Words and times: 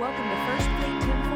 Welcome 0.00 0.26
to 0.26 0.36
First 0.46 0.68
Fleet 0.68 1.02
10 1.02 1.28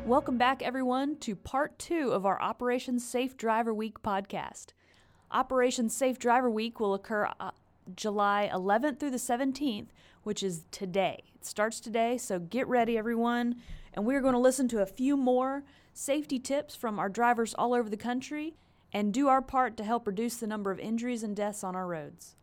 4. 0.00 0.04
Welcome 0.04 0.36
back, 0.36 0.62
everyone, 0.64 1.16
to 1.18 1.36
part 1.36 1.78
two 1.78 2.10
of 2.10 2.26
our 2.26 2.42
Operation 2.42 2.98
Safe 2.98 3.36
Driver 3.36 3.72
Week 3.72 4.02
podcast. 4.02 4.72
Operation 5.30 5.88
Safe 5.88 6.18
Driver 6.18 6.50
Week 6.50 6.80
will 6.80 6.92
occur 6.92 7.30
uh, 7.38 7.52
July 7.94 8.50
11th 8.52 8.98
through 8.98 9.12
the 9.12 9.16
17th, 9.16 9.90
which 10.24 10.42
is 10.42 10.64
today. 10.72 11.22
It 11.36 11.46
starts 11.46 11.78
today, 11.78 12.18
so 12.18 12.40
get 12.40 12.66
ready, 12.66 12.98
everyone. 12.98 13.62
And 13.94 14.04
we're 14.04 14.22
going 14.22 14.34
to 14.34 14.40
listen 14.40 14.66
to 14.68 14.82
a 14.82 14.86
few 14.86 15.16
more 15.16 15.62
safety 15.94 16.40
tips 16.40 16.74
from 16.74 16.98
our 16.98 17.08
drivers 17.08 17.54
all 17.54 17.74
over 17.74 17.88
the 17.88 17.96
country 17.96 18.56
and 18.92 19.14
do 19.14 19.28
our 19.28 19.40
part 19.40 19.76
to 19.76 19.84
help 19.84 20.08
reduce 20.08 20.38
the 20.38 20.48
number 20.48 20.72
of 20.72 20.80
injuries 20.80 21.22
and 21.22 21.36
deaths 21.36 21.62
on 21.62 21.76
our 21.76 21.86
roads. 21.86 22.34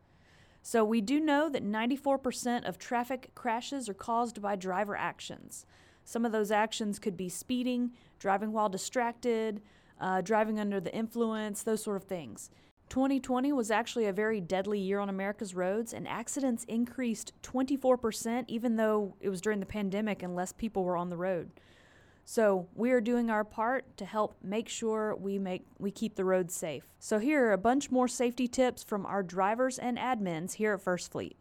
So, 0.62 0.84
we 0.84 1.02
do 1.02 1.20
know 1.20 1.50
that 1.50 1.64
94% 1.64 2.68
of 2.68 2.78
traffic 2.78 3.31
crashes 3.34 3.88
are 3.90 3.94
caused 3.94 4.41
by 4.41 4.55
driver 4.55 4.95
actions. 4.95 5.66
Some 6.04 6.26
of 6.26 6.31
those 6.31 6.52
actions 6.52 7.00
could 7.00 7.16
be 7.16 7.30
speeding, 7.30 7.91
driving 8.20 8.52
while 8.52 8.70
distracted, 8.70 9.62
uh, 10.00 10.22
driving 10.22 10.59
under 10.59 10.80
the 10.80 10.94
influence, 10.94 11.64
those 11.64 11.84
sort 11.84 11.98
of 11.98 12.03
things. 12.03 12.50
2020 12.90 13.53
was 13.53 13.70
actually 13.70 14.05
a 14.08 14.14
very 14.14 14.41
deadly 14.41 14.80
year 14.80 15.00
on 15.00 15.09
America's 15.09 15.53
roads, 15.53 15.94
and 15.94 16.08
accidents 16.08 16.64
increased 16.64 17.31
24%, 17.44 18.45
even 18.48 18.76
though 18.76 19.16
it 19.22 19.30
was 19.30 19.41
during 19.41 19.59
the 19.59 19.66
pandemic 19.66 20.23
and 20.23 20.36
less 20.36 20.52
people 20.52 20.84
were 20.84 20.98
on 20.98 21.09
the 21.09 21.17
road. 21.17 21.52
So 22.31 22.67
we 22.75 22.91
are 22.91 23.01
doing 23.01 23.31
our 23.31 23.43
part 23.43 23.97
to 23.97 24.05
help 24.05 24.35
make 24.43 24.69
sure 24.69 25.15
we 25.15 25.39
make 25.39 25.65
we 25.79 25.89
keep 25.89 26.13
the 26.13 26.23
roads 26.23 26.53
safe. 26.53 26.83
So 26.99 27.17
here 27.17 27.47
are 27.47 27.53
a 27.53 27.57
bunch 27.57 27.89
more 27.89 28.07
safety 28.07 28.47
tips 28.47 28.83
from 28.83 29.03
our 29.07 29.23
drivers 29.23 29.79
and 29.79 29.97
admins 29.97 30.53
here 30.53 30.75
at 30.75 30.81
First 30.81 31.11
Fleet. 31.11 31.38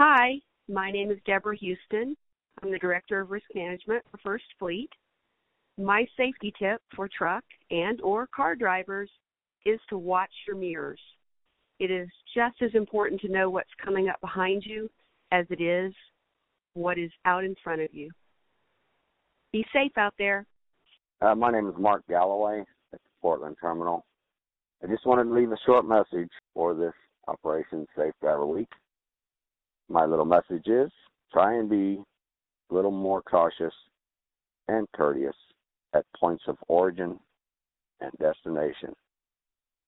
Hi, 0.00 0.40
my 0.68 0.90
name 0.90 1.12
is 1.12 1.18
Deborah 1.26 1.56
Houston. 1.56 2.16
I'm 2.60 2.72
the 2.72 2.78
Director 2.80 3.20
of 3.20 3.30
Risk 3.30 3.46
Management 3.54 4.02
for 4.10 4.18
First 4.18 4.46
Fleet. 4.58 4.90
My 5.78 6.04
safety 6.16 6.52
tip 6.58 6.82
for 6.96 7.08
truck 7.16 7.44
and 7.70 8.00
or 8.00 8.26
car 8.34 8.56
drivers 8.56 9.12
is 9.64 9.78
to 9.90 9.96
watch 9.96 10.32
your 10.44 10.56
mirrors. 10.56 11.00
It 11.78 11.92
is 11.92 12.08
just 12.34 12.60
as 12.62 12.74
important 12.74 13.20
to 13.20 13.28
know 13.28 13.48
what's 13.48 13.70
coming 13.80 14.08
up 14.08 14.20
behind 14.20 14.64
you 14.66 14.90
as 15.30 15.46
it 15.50 15.62
is 15.62 15.94
what 16.74 16.98
is 16.98 17.12
out 17.24 17.44
in 17.44 17.54
front 17.62 17.80
of 17.80 17.94
you. 17.94 18.10
Be 19.52 19.64
safe 19.72 19.92
out 19.96 20.14
there. 20.18 20.46
Uh, 21.20 21.34
my 21.34 21.50
name 21.50 21.68
is 21.68 21.74
Mark 21.78 22.02
Galloway 22.08 22.60
at 22.92 23.00
the 23.00 23.08
Portland 23.22 23.56
Terminal. 23.60 24.04
I 24.82 24.86
just 24.86 25.06
wanted 25.06 25.24
to 25.24 25.34
leave 25.34 25.52
a 25.52 25.56
short 25.64 25.86
message 25.86 26.30
for 26.52 26.74
this 26.74 26.92
Operation 27.26 27.86
Safe 27.96 28.12
Driver 28.20 28.46
Week. 28.46 28.68
My 29.88 30.04
little 30.04 30.24
message 30.24 30.66
is 30.66 30.90
try 31.32 31.54
and 31.54 31.70
be 31.70 32.02
a 32.70 32.74
little 32.74 32.90
more 32.90 33.22
cautious 33.22 33.72
and 34.68 34.86
courteous 34.94 35.36
at 35.94 36.04
points 36.18 36.44
of 36.48 36.56
origin 36.68 37.18
and 38.00 38.12
destination. 38.20 38.94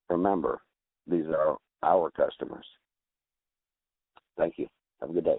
Remember, 0.08 0.60
these 1.06 1.26
are 1.26 1.56
our 1.82 2.10
customers. 2.10 2.64
Thank 4.36 4.54
you. 4.56 4.68
Have 5.00 5.10
a 5.10 5.12
good 5.12 5.24
day. 5.24 5.38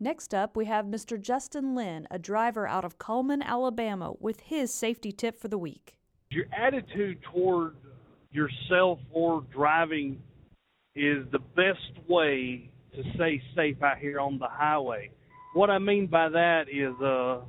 Next 0.00 0.34
up, 0.34 0.56
we 0.56 0.64
have 0.66 0.86
Mr. 0.86 1.20
Justin 1.20 1.74
Lynn, 1.74 2.08
a 2.10 2.18
driver 2.18 2.66
out 2.66 2.84
of 2.84 2.98
Cullman, 2.98 3.42
Alabama, 3.42 4.12
with 4.18 4.40
his 4.40 4.74
safety 4.74 5.12
tip 5.12 5.38
for 5.38 5.48
the 5.48 5.58
week. 5.58 5.96
Your 6.30 6.46
attitude 6.52 7.18
toward 7.32 7.76
yourself 8.32 8.98
or 9.12 9.44
driving 9.52 10.20
is 10.96 11.24
the 11.30 11.38
best 11.38 12.08
way 12.08 12.70
to 12.94 13.02
stay 13.14 13.40
safe 13.54 13.82
out 13.82 13.98
here 13.98 14.20
on 14.20 14.38
the 14.38 14.48
highway. 14.48 15.10
What 15.54 15.70
I 15.70 15.78
mean 15.78 16.08
by 16.08 16.28
that 16.28 16.64
is 16.68 17.00
uh 17.00 17.44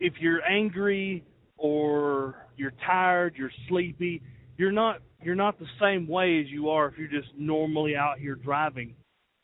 if 0.00 0.14
you're 0.20 0.44
angry 0.44 1.24
or 1.56 2.46
you're 2.56 2.74
tired, 2.86 3.34
you're 3.36 3.52
sleepy, 3.68 4.22
you're 4.56 4.72
not 4.72 5.00
you're 5.22 5.34
not 5.34 5.58
the 5.58 5.66
same 5.80 6.06
way 6.06 6.40
as 6.40 6.46
you 6.48 6.70
are 6.70 6.88
if 6.88 6.98
you're 6.98 7.08
just 7.08 7.32
normally 7.36 7.96
out 7.96 8.18
here 8.18 8.36
driving. 8.36 8.94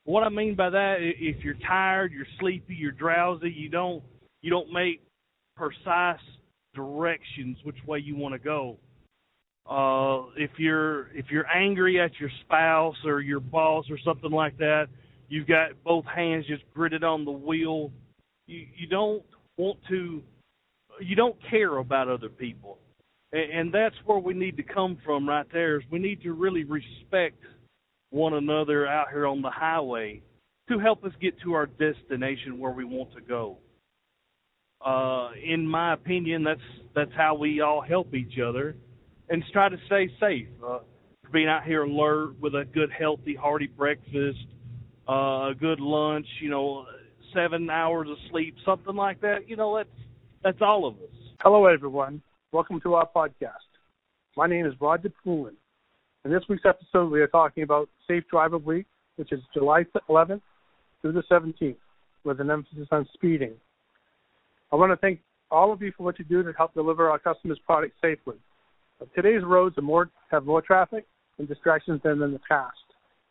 What 0.04 0.22
I 0.22 0.28
mean 0.28 0.54
by 0.54 0.70
that, 0.70 0.96
if 1.00 1.42
you're 1.42 1.56
tired, 1.66 2.12
you're 2.12 2.26
sleepy, 2.38 2.74
you're 2.74 2.92
drowsy, 2.92 3.50
you 3.50 3.70
don't 3.70 4.02
you 4.42 4.50
don't 4.50 4.70
make 4.70 5.00
precise 5.56 6.20
directions 6.74 7.56
which 7.64 7.76
way 7.86 7.98
you 7.98 8.14
want 8.14 8.34
to 8.34 8.38
go. 8.38 8.76
Uh, 9.68 10.28
if 10.36 10.50
you're 10.58 11.08
if 11.16 11.26
you're 11.30 11.46
angry 11.48 11.98
at 11.98 12.10
your 12.20 12.28
spouse 12.44 12.96
or 13.06 13.20
your 13.22 13.40
boss 13.40 13.86
or 13.88 13.98
something 14.04 14.30
like 14.30 14.58
that, 14.58 14.88
you've 15.28 15.46
got 15.46 15.70
both 15.84 16.04
hands 16.04 16.46
just 16.46 16.62
gridded 16.76 17.02
on 17.02 17.24
the 17.24 17.30
wheel. 17.30 17.90
You 18.46 18.66
you 18.76 18.86
don't 18.86 19.22
want 19.56 19.78
to 19.88 20.22
you 21.00 21.16
don't 21.16 21.36
care 21.48 21.78
about 21.78 22.08
other 22.08 22.28
people, 22.28 22.76
and, 23.32 23.50
and 23.50 23.74
that's 23.74 23.96
where 24.04 24.18
we 24.18 24.34
need 24.34 24.58
to 24.58 24.62
come 24.62 24.98
from 25.02 25.26
right 25.26 25.46
there. 25.50 25.78
Is 25.78 25.82
we 25.90 25.98
need 25.98 26.22
to 26.24 26.34
really 26.34 26.64
respect 26.64 27.38
one 28.14 28.34
another 28.34 28.86
out 28.86 29.08
here 29.10 29.26
on 29.26 29.42
the 29.42 29.50
highway 29.50 30.22
to 30.68 30.78
help 30.78 31.04
us 31.04 31.10
get 31.20 31.34
to 31.40 31.52
our 31.52 31.66
destination 31.66 32.60
where 32.60 32.70
we 32.70 32.84
want 32.84 33.12
to 33.12 33.20
go. 33.20 33.58
Uh, 34.84 35.30
in 35.44 35.66
my 35.66 35.94
opinion, 35.94 36.44
that's 36.44 36.60
that's 36.94 37.10
how 37.16 37.34
we 37.34 37.60
all 37.60 37.82
help 37.82 38.14
each 38.14 38.38
other 38.38 38.76
and 39.28 39.42
try 39.52 39.68
to 39.68 39.76
stay 39.86 40.08
safe. 40.20 40.46
Uh, 40.64 40.78
being 41.32 41.48
out 41.48 41.64
here 41.64 41.82
alert 41.82 42.40
with 42.40 42.54
a 42.54 42.64
good, 42.72 42.90
healthy, 42.96 43.34
hearty 43.34 43.66
breakfast, 43.66 44.46
uh, 45.08 45.50
a 45.50 45.54
good 45.58 45.80
lunch, 45.80 46.26
you 46.40 46.48
know, 46.48 46.86
seven 47.34 47.68
hours 47.68 48.08
of 48.08 48.16
sleep, 48.30 48.54
something 48.64 48.94
like 48.94 49.20
that. 49.22 49.48
You 49.48 49.56
know, 49.56 49.76
that's 49.76 49.88
that's 50.44 50.58
all 50.60 50.86
of 50.86 50.94
us. 50.96 51.16
Hello, 51.40 51.66
everyone. 51.66 52.22
Welcome 52.52 52.80
to 52.82 52.94
our 52.94 53.08
podcast. 53.08 53.66
My 54.36 54.46
name 54.46 54.66
is 54.66 54.74
Roger 54.80 55.12
Poulin. 55.24 55.56
In 56.24 56.30
this 56.30 56.42
week's 56.48 56.64
episode, 56.64 57.10
we 57.10 57.20
are 57.20 57.26
talking 57.26 57.64
about 57.64 57.90
Safe 58.08 58.24
Driver 58.30 58.56
Week, 58.56 58.86
which 59.16 59.30
is 59.30 59.40
July 59.52 59.84
11th 60.08 60.40
through 61.02 61.12
the 61.12 61.22
17th, 61.30 61.76
with 62.24 62.40
an 62.40 62.50
emphasis 62.50 62.88
on 62.90 63.06
speeding. 63.12 63.52
I 64.72 64.76
want 64.76 64.90
to 64.90 64.96
thank 64.96 65.20
all 65.50 65.70
of 65.70 65.82
you 65.82 65.92
for 65.94 66.02
what 66.04 66.18
you 66.18 66.24
do 66.24 66.42
to 66.42 66.50
help 66.56 66.72
deliver 66.72 67.10
our 67.10 67.18
customers' 67.18 67.58
products 67.66 67.96
safely. 68.00 68.36
Today's 69.14 69.42
roads 69.44 69.76
more, 69.82 70.08
have 70.30 70.46
more 70.46 70.62
traffic 70.62 71.06
and 71.36 71.46
distractions 71.46 72.00
than 72.02 72.22
in 72.22 72.32
the 72.32 72.40
past, 72.48 72.72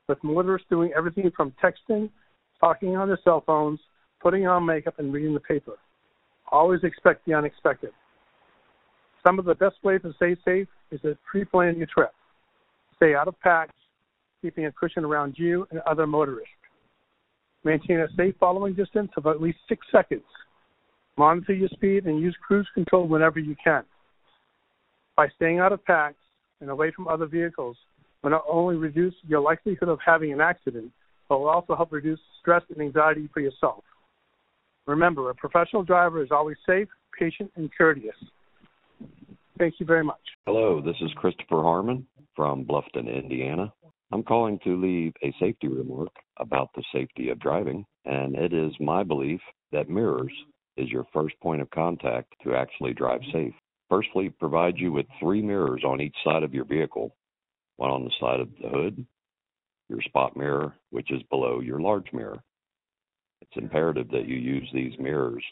with 0.08 0.24
motorists 0.24 0.68
doing 0.70 0.92
everything 0.96 1.32
from 1.36 1.52
texting, 1.64 2.12
talking 2.60 2.96
on 2.96 3.08
their 3.08 3.20
cell 3.24 3.42
phones, 3.44 3.80
putting 4.22 4.46
on 4.46 4.68
makeup, 4.68 5.00
and 5.00 5.12
reading 5.12 5.34
the 5.34 5.40
paper. 5.40 5.74
Always 6.52 6.84
expect 6.84 7.26
the 7.26 7.34
unexpected. 7.34 7.90
Some 9.26 9.40
of 9.40 9.46
the 9.46 9.56
best 9.56 9.78
ways 9.84 10.02
to 10.04 10.14
stay 10.18 10.36
safe 10.46 10.68
is 10.92 11.02
to 11.02 11.18
pre-plan 11.26 11.78
your 11.78 11.88
trip. 11.88 12.14
Stay 13.04 13.16
out 13.16 13.28
of 13.28 13.38
packs, 13.42 13.74
keeping 14.42 14.66
a 14.66 14.72
cushion 14.72 15.04
around 15.04 15.36
you 15.38 15.68
and 15.72 15.82
other 15.82 16.08
motorists. 16.08 16.48
Maintain 17.66 18.00
a 18.00 18.08
safe 18.16 18.34
following 18.40 18.74
distance 18.76 19.12
of 19.18 19.28
at 19.28 19.42
least 19.42 19.58
six 19.68 19.86
seconds. 19.92 20.24
Monitor 21.18 21.54
your 21.54 21.68
speed 21.68 22.06
and 22.06 22.22
use 22.22 22.34
cruise 22.48 22.68
control 22.74 23.10
whenever 23.10 23.40
you 23.40 23.58
can. 23.62 23.84
By 25.18 25.28
staying 25.36 25.60
out 25.60 25.74
of 25.74 25.84
packs 25.84 26.16
and 26.62 26.70
away 26.70 26.92
from 26.96 27.10
other 27.10 27.26
vehicles, 27.26 27.76
will 28.24 28.30
not 28.30 28.46
only 28.50 28.78
reduce 28.78 29.16
your 29.28 29.42
likelihood 29.42 29.90
of 29.90 30.00
having 30.06 30.32
an 30.32 30.40
accident, 30.40 30.90
but 31.28 31.40
will 31.40 31.50
also 31.50 31.76
help 31.76 31.92
reduce 31.92 32.22
stress 32.40 32.64
and 32.70 32.80
anxiety 32.80 33.30
for 33.34 33.42
yourself. 33.42 33.84
Remember, 34.86 35.30
a 35.30 35.36
professional 35.36 35.84
driver 35.84 36.24
is 36.24 36.32
always 36.32 36.58
safe, 36.66 36.88
patient, 37.20 37.52
and 37.58 37.70
courteous. 37.78 38.16
Thank 39.58 39.76
you 39.80 39.86
very 39.86 40.06
much. 40.06 40.22
Hello, 40.46 40.82
this 40.82 40.96
is 41.02 41.12
Christopher 41.18 41.62
Harmon 41.62 42.08
from 42.36 42.66
Bluffton, 42.66 43.08
Indiana. 43.08 43.72
I'm 44.12 44.24
calling 44.24 44.60
to 44.64 44.80
leave 44.80 45.14
a 45.24 45.34
safety 45.40 45.68
remark 45.68 46.12
about 46.38 46.70
the 46.76 46.84
safety 46.94 47.30
of 47.30 47.40
driving, 47.40 47.86
and 48.06 48.36
it 48.36 48.54
is 48.54 48.74
my 48.80 49.04
belief 49.04 49.42
that 49.72 49.90
mirrors 49.90 50.32
is 50.78 50.90
your 50.90 51.06
first 51.14 51.36
point 51.42 51.62
of 51.62 51.70
contact 51.72 52.34
to 52.44 52.56
actually 52.56 52.94
drive 52.94 53.22
safe. 53.32 53.54
First 53.90 54.10
Fleet 54.14 54.38
provides 54.40 54.78
you 54.80 54.92
with 54.92 55.06
three 55.20 55.42
mirrors 55.42 55.84
on 55.84 56.02
each 56.02 56.16
side 56.24 56.44
of 56.44 56.54
your 56.54 56.66
vehicle 56.66 57.16
one 57.78 57.90
on 57.90 58.04
the 58.04 58.12
side 58.20 58.40
of 58.40 58.50
the 58.62 58.70
hood, 58.70 59.06
your 59.90 60.02
spot 60.04 60.38
mirror, 60.38 60.76
which 60.92 61.12
is 61.12 61.22
below 61.30 61.60
your 61.60 61.80
large 61.80 62.12
mirror. 62.14 62.42
It's 63.42 63.52
imperative 63.56 64.10
that 64.12 64.28
you 64.28 64.36
use 64.36 64.70
these 64.74 64.94
mirrors 65.00 65.44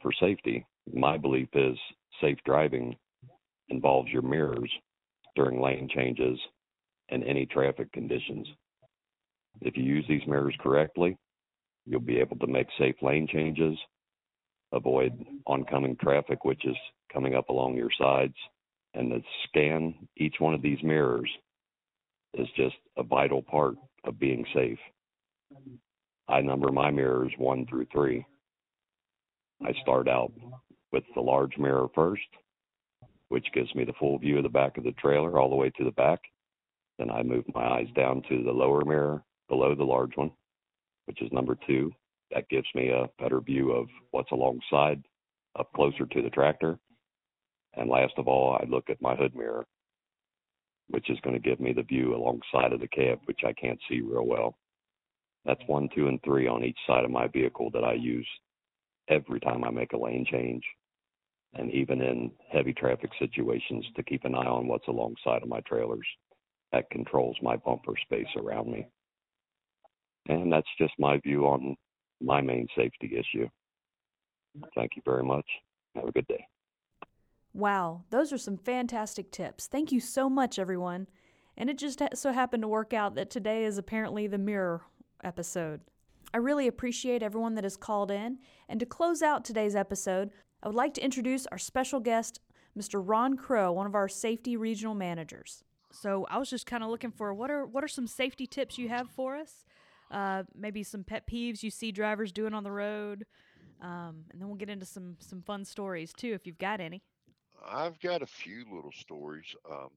for 0.00 0.12
safety. 0.18 0.66
My 0.92 1.16
belief 1.16 1.48
is 1.54 1.76
safe 2.20 2.38
driving 2.44 2.96
involves 3.68 4.10
your 4.10 4.22
mirrors 4.22 4.70
during 5.34 5.60
lane 5.60 5.88
changes 5.88 6.38
and 7.10 7.24
any 7.24 7.46
traffic 7.46 7.90
conditions. 7.92 8.46
If 9.60 9.76
you 9.76 9.82
use 9.82 10.04
these 10.08 10.26
mirrors 10.26 10.54
correctly, 10.60 11.16
you'll 11.86 12.00
be 12.00 12.18
able 12.18 12.36
to 12.38 12.46
make 12.46 12.68
safe 12.78 12.96
lane 13.02 13.26
changes, 13.26 13.76
avoid 14.72 15.12
oncoming 15.46 15.96
traffic 15.96 16.44
which 16.44 16.64
is 16.64 16.76
coming 17.12 17.34
up 17.34 17.48
along 17.48 17.76
your 17.76 17.90
sides, 17.98 18.34
and 18.94 19.10
to 19.10 19.20
scan 19.48 19.94
each 20.16 20.36
one 20.38 20.54
of 20.54 20.62
these 20.62 20.82
mirrors 20.82 21.30
is 22.34 22.46
just 22.56 22.76
a 22.96 23.02
vital 23.02 23.42
part 23.42 23.74
of 24.04 24.18
being 24.18 24.44
safe. 24.54 24.78
I 26.28 26.40
number 26.40 26.70
my 26.70 26.90
mirrors 26.90 27.32
one 27.38 27.66
through 27.66 27.86
three. 27.92 28.24
I 29.62 29.72
start 29.82 30.08
out 30.08 30.32
with 30.92 31.04
the 31.14 31.20
large 31.20 31.56
mirror 31.58 31.88
first, 31.94 32.22
which 33.30 33.46
gives 33.54 33.72
me 33.74 33.84
the 33.84 33.94
full 33.94 34.18
view 34.18 34.36
of 34.36 34.42
the 34.42 34.48
back 34.48 34.76
of 34.76 34.84
the 34.84 34.92
trailer 34.92 35.38
all 35.38 35.48
the 35.48 35.56
way 35.56 35.70
to 35.70 35.84
the 35.84 35.92
back. 35.92 36.20
Then 36.98 37.10
I 37.10 37.22
move 37.22 37.44
my 37.54 37.64
eyes 37.64 37.86
down 37.96 38.22
to 38.28 38.42
the 38.42 38.52
lower 38.52 38.84
mirror 38.84 39.22
below 39.48 39.74
the 39.74 39.84
large 39.84 40.16
one, 40.16 40.32
which 41.06 41.22
is 41.22 41.32
number 41.32 41.56
two. 41.66 41.92
That 42.32 42.48
gives 42.48 42.66
me 42.74 42.90
a 42.90 43.08
better 43.20 43.40
view 43.40 43.70
of 43.70 43.86
what's 44.10 44.32
alongside, 44.32 45.02
up 45.58 45.72
closer 45.74 46.06
to 46.06 46.22
the 46.22 46.30
tractor. 46.30 46.78
And 47.74 47.88
last 47.88 48.14
of 48.18 48.26
all, 48.26 48.58
I 48.60 48.66
look 48.68 48.90
at 48.90 49.00
my 49.00 49.14
hood 49.14 49.34
mirror, 49.34 49.64
which 50.88 51.08
is 51.08 51.18
going 51.22 51.40
to 51.40 51.48
give 51.48 51.60
me 51.60 51.72
the 51.72 51.84
view 51.84 52.16
alongside 52.16 52.72
of 52.72 52.80
the 52.80 52.88
cab, 52.88 53.20
which 53.26 53.40
I 53.46 53.52
can't 53.52 53.80
see 53.88 54.00
real 54.00 54.26
well. 54.26 54.56
That's 55.44 55.62
one, 55.68 55.88
two, 55.94 56.08
and 56.08 56.20
three 56.24 56.48
on 56.48 56.64
each 56.64 56.78
side 56.84 57.04
of 57.04 57.12
my 57.12 57.28
vehicle 57.28 57.70
that 57.70 57.84
I 57.84 57.92
use 57.92 58.28
every 59.08 59.38
time 59.38 59.62
I 59.62 59.70
make 59.70 59.92
a 59.92 59.98
lane 59.98 60.26
change, 60.30 60.62
and 61.54 61.70
even 61.72 62.00
in 62.00 62.30
heavy 62.52 62.72
traffic 62.72 63.10
situations 63.18 63.84
to 63.96 64.02
keep 64.02 64.24
an 64.24 64.34
eye 64.34 64.46
on 64.46 64.68
what's 64.68 64.88
alongside 64.88 65.42
of 65.42 65.48
my 65.48 65.60
trailers. 65.60 66.06
That 66.72 66.90
controls 66.90 67.36
my 67.42 67.56
bumper 67.56 67.94
space 68.04 68.28
around 68.36 68.70
me. 68.70 68.86
And 70.28 70.52
that's 70.52 70.68
just 70.78 70.92
my 70.98 71.18
view 71.18 71.46
on 71.46 71.76
my 72.20 72.40
main 72.40 72.68
safety 72.76 73.18
issue. 73.18 73.48
Thank 74.76 74.92
you 74.94 75.02
very 75.04 75.24
much. 75.24 75.46
Have 75.96 76.04
a 76.04 76.12
good 76.12 76.26
day. 76.28 76.44
Wow, 77.52 78.04
those 78.10 78.32
are 78.32 78.38
some 78.38 78.56
fantastic 78.56 79.32
tips. 79.32 79.66
Thank 79.66 79.90
you 79.90 79.98
so 79.98 80.30
much, 80.30 80.58
everyone. 80.58 81.08
And 81.56 81.68
it 81.68 81.78
just 81.78 82.00
so 82.14 82.32
happened 82.32 82.62
to 82.62 82.68
work 82.68 82.94
out 82.94 83.16
that 83.16 83.30
today 83.30 83.64
is 83.64 83.76
apparently 83.76 84.28
the 84.28 84.38
mirror 84.38 84.82
episode. 85.24 85.80
I 86.32 86.36
really 86.36 86.68
appreciate 86.68 87.24
everyone 87.24 87.56
that 87.56 87.64
has 87.64 87.76
called 87.76 88.12
in. 88.12 88.38
And 88.68 88.78
to 88.78 88.86
close 88.86 89.20
out 89.20 89.44
today's 89.44 89.74
episode, 89.74 90.30
I 90.62 90.68
would 90.68 90.76
like 90.76 90.94
to 90.94 91.04
introduce 91.04 91.46
our 91.46 91.58
special 91.58 92.00
guest, 92.00 92.40
Mr. 92.78 93.02
Ron 93.04 93.36
Crow, 93.36 93.72
one 93.72 93.86
of 93.86 93.94
our 93.94 94.08
safety 94.08 94.56
regional 94.56 94.94
managers. 94.94 95.64
So 95.92 96.26
I 96.30 96.38
was 96.38 96.50
just 96.50 96.66
kind 96.66 96.84
of 96.84 96.90
looking 96.90 97.10
for 97.10 97.34
what 97.34 97.50
are 97.50 97.66
what 97.66 97.82
are 97.82 97.88
some 97.88 98.06
safety 98.06 98.46
tips 98.46 98.78
you 98.78 98.88
have 98.88 99.10
for 99.10 99.36
us? 99.36 99.64
Uh, 100.10 100.44
maybe 100.54 100.82
some 100.82 101.04
pet 101.04 101.26
peeves 101.26 101.62
you 101.62 101.70
see 101.70 101.92
drivers 101.92 102.32
doing 102.32 102.54
on 102.54 102.64
the 102.64 102.70
road, 102.70 103.24
um, 103.80 104.24
and 104.30 104.40
then 104.40 104.48
we'll 104.48 104.56
get 104.56 104.70
into 104.70 104.86
some 104.86 105.16
some 105.18 105.42
fun 105.42 105.64
stories 105.64 106.12
too 106.12 106.32
if 106.32 106.46
you've 106.46 106.58
got 106.58 106.80
any. 106.80 107.02
I've 107.68 107.98
got 108.00 108.22
a 108.22 108.26
few 108.26 108.64
little 108.72 108.92
stories. 108.92 109.54
Um, 109.70 109.88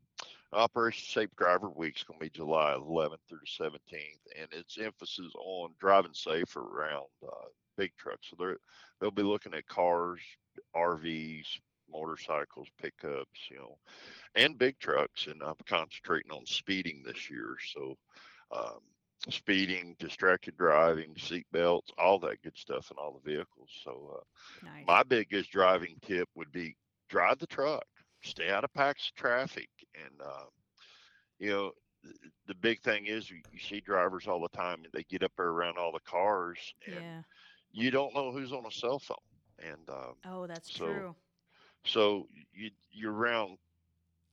Operation 0.52 1.06
Safe 1.08 1.36
Driver 1.36 1.70
Week 1.70 1.98
is 1.98 2.04
going 2.04 2.20
to 2.20 2.26
be 2.26 2.30
July 2.30 2.76
11th 2.78 3.18
through 3.28 3.40
the 3.40 3.64
17th, 3.66 4.40
and 4.40 4.48
its 4.52 4.78
emphasis 4.78 5.32
on 5.36 5.72
driving 5.80 6.14
safe 6.14 6.56
around 6.56 7.08
uh, 7.26 7.48
big 7.78 7.92
trucks. 7.98 8.28
So 8.30 8.36
they're 8.38 8.58
they'll 9.00 9.12
be 9.12 9.24
looking 9.24 9.54
at 9.54 9.68
cars, 9.68 10.22
RVs, 10.76 11.46
motorcycles, 11.92 12.68
pickups, 12.82 13.50
you 13.50 13.58
know, 13.58 13.78
and 14.36 14.58
big 14.58 14.80
trucks. 14.80 15.28
And 15.28 15.42
I'm 15.44 15.56
concentrating 15.68 16.32
on 16.32 16.46
speeding 16.46 17.04
this 17.06 17.30
year. 17.30 17.56
So 17.74 17.98
um, 18.52 18.80
speeding, 19.30 19.96
distracted 20.00 20.58
driving, 20.58 21.16
seat 21.18 21.46
belts, 21.52 21.92
all 21.98 22.20
that 22.20 22.42
good 22.42 22.58
stuff 22.58 22.92
in 22.92 22.98
all 22.98 23.20
the 23.24 23.32
vehicles. 23.32 23.70
So 23.84 24.18
uh, 24.18 24.66
nice. 24.66 24.86
my 24.86 25.04
biggest 25.04 25.52
driving 25.52 25.96
tip 26.06 26.28
would 26.36 26.52
be 26.52 26.76
drive 27.10 27.40
the 27.40 27.48
truck, 27.48 27.86
stay 28.24 28.50
out 28.50 28.64
of 28.64 28.74
packs 28.74 29.10
of 29.10 29.16
traffic, 29.16 29.70
and 29.96 30.22
uh, 30.22 30.46
you 31.40 31.50
know 31.50 31.72
the 32.48 32.56
big 32.56 32.82
thing 32.82 33.06
is 33.06 33.30
you, 33.30 33.38
see 33.60 33.80
drivers 33.80 34.28
all 34.28 34.42
the 34.42 34.50
time 34.50 34.80
and 34.84 34.94
they 34.94 35.04
get 35.04 35.24
up 35.24 35.32
there 35.38 35.48
around 35.48 35.78
all 35.78 35.92
the 35.92 36.00
cars 36.02 36.60
and 36.86 36.96
yeah. 36.96 37.22
You 37.74 37.92
don't 37.92 38.14
know 38.14 38.32
who's 38.32 38.54
on 38.54 38.66
a 38.66 38.72
cell 38.72 39.00
phone. 39.00 39.18
And 39.60 39.90
um, 39.90 40.14
oh 40.26 40.48
that's 40.48 40.74
so, 40.74 40.86
true. 40.86 41.16
so 41.86 42.28
you 42.54 42.70
you're 42.92 43.14
around 43.14 43.58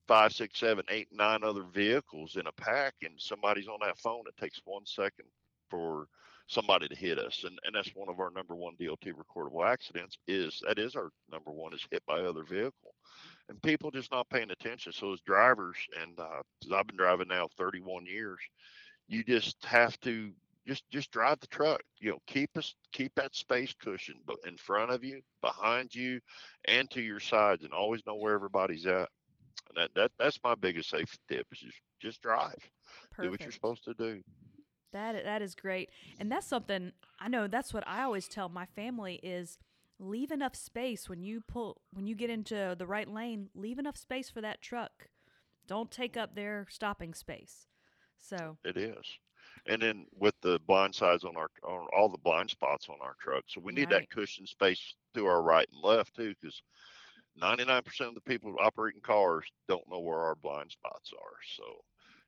five 0.07 0.33
six 0.33 0.59
seven 0.59 0.85
eight 0.89 1.09
nine 1.13 1.45
other 1.45 1.63
vehicles 1.63 2.37
in 2.37 2.47
a 2.47 2.53
pack 2.53 2.95
and 3.03 3.15
somebody's 3.19 3.69
on 3.69 3.79
that 3.81 3.97
phone 3.99 4.25
it 4.27 4.37
takes 4.41 4.61
one 4.65 4.85
second 4.85 5.27
for 5.69 6.09
somebody 6.49 6.89
to 6.89 6.97
hit 6.97 7.17
us. 7.19 7.45
And, 7.47 7.57
and 7.65 7.75
that's 7.75 7.95
one 7.95 8.09
of 8.09 8.19
our 8.19 8.31
number 8.31 8.57
one 8.57 8.75
DOT 8.81 9.05
recordable 9.05 9.65
accidents 9.65 10.19
is 10.27 10.61
that 10.67 10.81
is 10.81 10.97
our 10.97 11.11
number 11.31 11.53
one 11.53 11.73
is 11.73 11.87
hit 11.93 12.05
by 12.07 12.21
other 12.21 12.43
vehicle. 12.43 12.95
And 13.49 13.63
people 13.63 13.93
just 13.93 14.11
not 14.11 14.29
paying 14.31 14.51
attention. 14.51 14.93
So 14.93 15.13
as 15.13 15.21
drivers 15.21 15.77
and 16.03 16.19
uh, 16.19 16.75
i've 16.75 16.87
been 16.89 16.97
driving 16.97 17.29
now 17.29 17.49
31 17.57 18.05
years 18.07 18.41
you 19.11 19.25
just 19.25 19.65
have 19.65 19.99
to 20.01 20.31
just 20.67 20.85
just 20.91 21.11
drive 21.11 21.41
the 21.41 21.47
truck 21.47 21.81
you 21.99 22.11
know 22.11 22.19
keep 22.27 22.51
us 22.57 22.75
keep 22.93 23.13
that 23.15 23.35
space 23.35 23.75
cushion 23.83 24.17
in 24.47 24.57
front 24.57 24.91
of 24.91 25.03
you 25.03 25.21
behind 25.41 25.95
you 25.95 26.21
and 26.67 26.91
to 26.91 27.01
your 27.01 27.21
sides 27.21 27.65
and 27.65 27.73
always 27.73 28.05
know 28.07 28.17
where 28.17 28.35
everybody's 28.35 28.87
at 28.87 29.09
and 29.69 29.77
that, 29.77 29.91
that 29.95 30.11
that's 30.19 30.39
my 30.45 30.55
biggest 30.55 30.91
safety 30.91 31.19
tip 31.29 31.47
is 31.53 31.59
just 31.59 31.79
just 32.01 32.23
drive 32.23 32.59
Perfect. 33.11 33.23
do 33.23 33.31
what 33.31 33.41
you're 33.41 33.53
supposed 33.53 33.85
to 33.85 33.95
do 33.95 34.23
that 34.93 35.25
that 35.25 35.43
is 35.43 35.55
great, 35.55 35.91
and 36.19 36.31
that's 36.31 36.47
something 36.47 36.93
I 37.21 37.29
know. 37.29 37.47
That's 37.47 37.73
what 37.73 37.87
I 37.87 38.03
always 38.03 38.29
tell 38.29 38.49
my 38.49 38.67
family 38.67 39.21
is 39.23 39.59
leave 39.99 40.31
enough 40.31 40.57
space 40.57 41.09
when 41.09 41.23
you 41.23 41.41
pull 41.41 41.81
when 41.93 42.07
you 42.07 42.15
get 42.15 42.31
into 42.31 42.75
the 42.77 42.87
right 42.87 43.09
lane. 43.09 43.51
Leave 43.55 43.79
enough 43.79 43.97
space 43.97 44.31
for 44.31 44.41
that 44.41 44.61
truck. 44.61 45.09
Don't 45.67 45.91
take 45.91 46.17
up 46.17 46.35
their 46.35 46.67
stopping 46.69 47.15
space. 47.15 47.67
So 48.19 48.57
it 48.65 48.77
is, 48.77 49.19
and 49.67 49.81
then 49.83 50.07
with 50.19 50.35
the 50.43 50.61
blind 50.67 50.95
sides 50.95 51.25
on 51.25 51.37
our 51.37 51.51
on 51.65 51.87
all 51.97 52.09
the 52.09 52.19
blind 52.19 52.51
spots 52.51 52.89
on 52.89 52.97
our 53.01 53.15
truck, 53.21 53.45
so 53.49 53.61
we 53.61 53.73
need 53.73 53.91
right. 53.91 54.01
that 54.01 54.11
cushion 54.11 54.47
space 54.47 54.95
to 55.15 55.27
our 55.27 55.43
right 55.43 55.69
and 55.73 55.83
left 55.83 56.15
too, 56.15 56.35
because 56.41 56.63
99% 57.41 58.09
of 58.09 58.15
the 58.15 58.21
people 58.21 58.55
operating 58.61 59.01
cars 59.01 59.45
don't 59.69 59.89
know 59.91 60.01
where 60.01 60.19
our 60.21 60.35
blind 60.35 60.71
spots 60.71 61.13
are. 61.13 61.37
So 61.57 61.65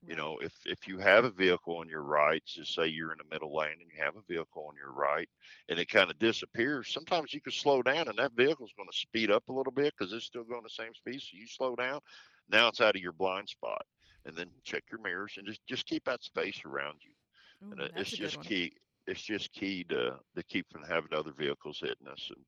you 0.07 0.17
know, 0.17 0.39
if 0.43 0.53
if 0.65 0.89
you 0.89 0.99
have 0.99 1.25
a 1.25 1.31
vehicle 1.31 1.77
on 1.79 1.89
your 1.89 2.03
right, 2.03 2.43
just 2.45 2.75
say 2.75 2.89
you're 2.89 3.13
in 3.13 3.19
the 3.19 3.33
middle 3.33 3.55
lane 3.55 3.77
and 3.81 3.83
you 3.83 4.03
have 4.03 4.17
a 4.17 4.33
vehicle 4.33 4.67
on 4.69 4.75
your 4.75 4.91
right, 4.93 5.29
and 5.69 5.79
it 5.79 5.89
kind 5.89 6.11
of 6.11 6.19
disappears. 6.19 6.93
Sometimes 6.93 7.33
you 7.33 7.41
can 7.41 7.53
slow 7.53 7.83
down, 7.83 8.09
and 8.09 8.19
that 8.19 8.33
vehicle's 8.33 8.73
going 8.77 8.89
to 8.91 8.99
speed 8.99 9.31
up 9.31 9.45
a 9.49 9.53
little 9.53 9.73
bit 9.73 9.95
because 9.97 10.13
it's 10.13 10.25
still 10.25 10.43
going 10.43 10.63
the 10.65 10.71
same 10.71 10.93
speed. 10.95 11.21
So 11.21 11.37
you 11.37 11.47
slow 11.47 11.77
down. 11.77 12.01
Now 12.49 12.69
it's 12.69 12.81
out 12.81 12.97
of 12.97 13.03
your 13.03 13.13
blind 13.13 13.49
spot, 13.49 13.87
and 14.25 14.37
then 14.37 14.49
check 14.65 14.85
your 14.91 15.01
mirrors 15.01 15.35
and 15.37 15.47
just 15.47 15.61
just 15.67 15.87
keep 15.87 16.05
that 16.05 16.23
space 16.23 16.61
around 16.65 16.99
you. 17.03 17.13
Ooh, 17.67 17.73
and 17.73 17.91
it's 17.97 18.11
just 18.11 18.41
key. 18.41 18.73
It's 19.07 19.23
just 19.23 19.53
key 19.53 19.85
to 19.85 20.19
to 20.37 20.43
keep 20.45 20.67
from 20.71 20.85
having 20.85 21.15
other 21.15 21.33
vehicles 21.33 21.79
hitting 21.81 22.09
us. 22.09 22.31
And 22.35 22.45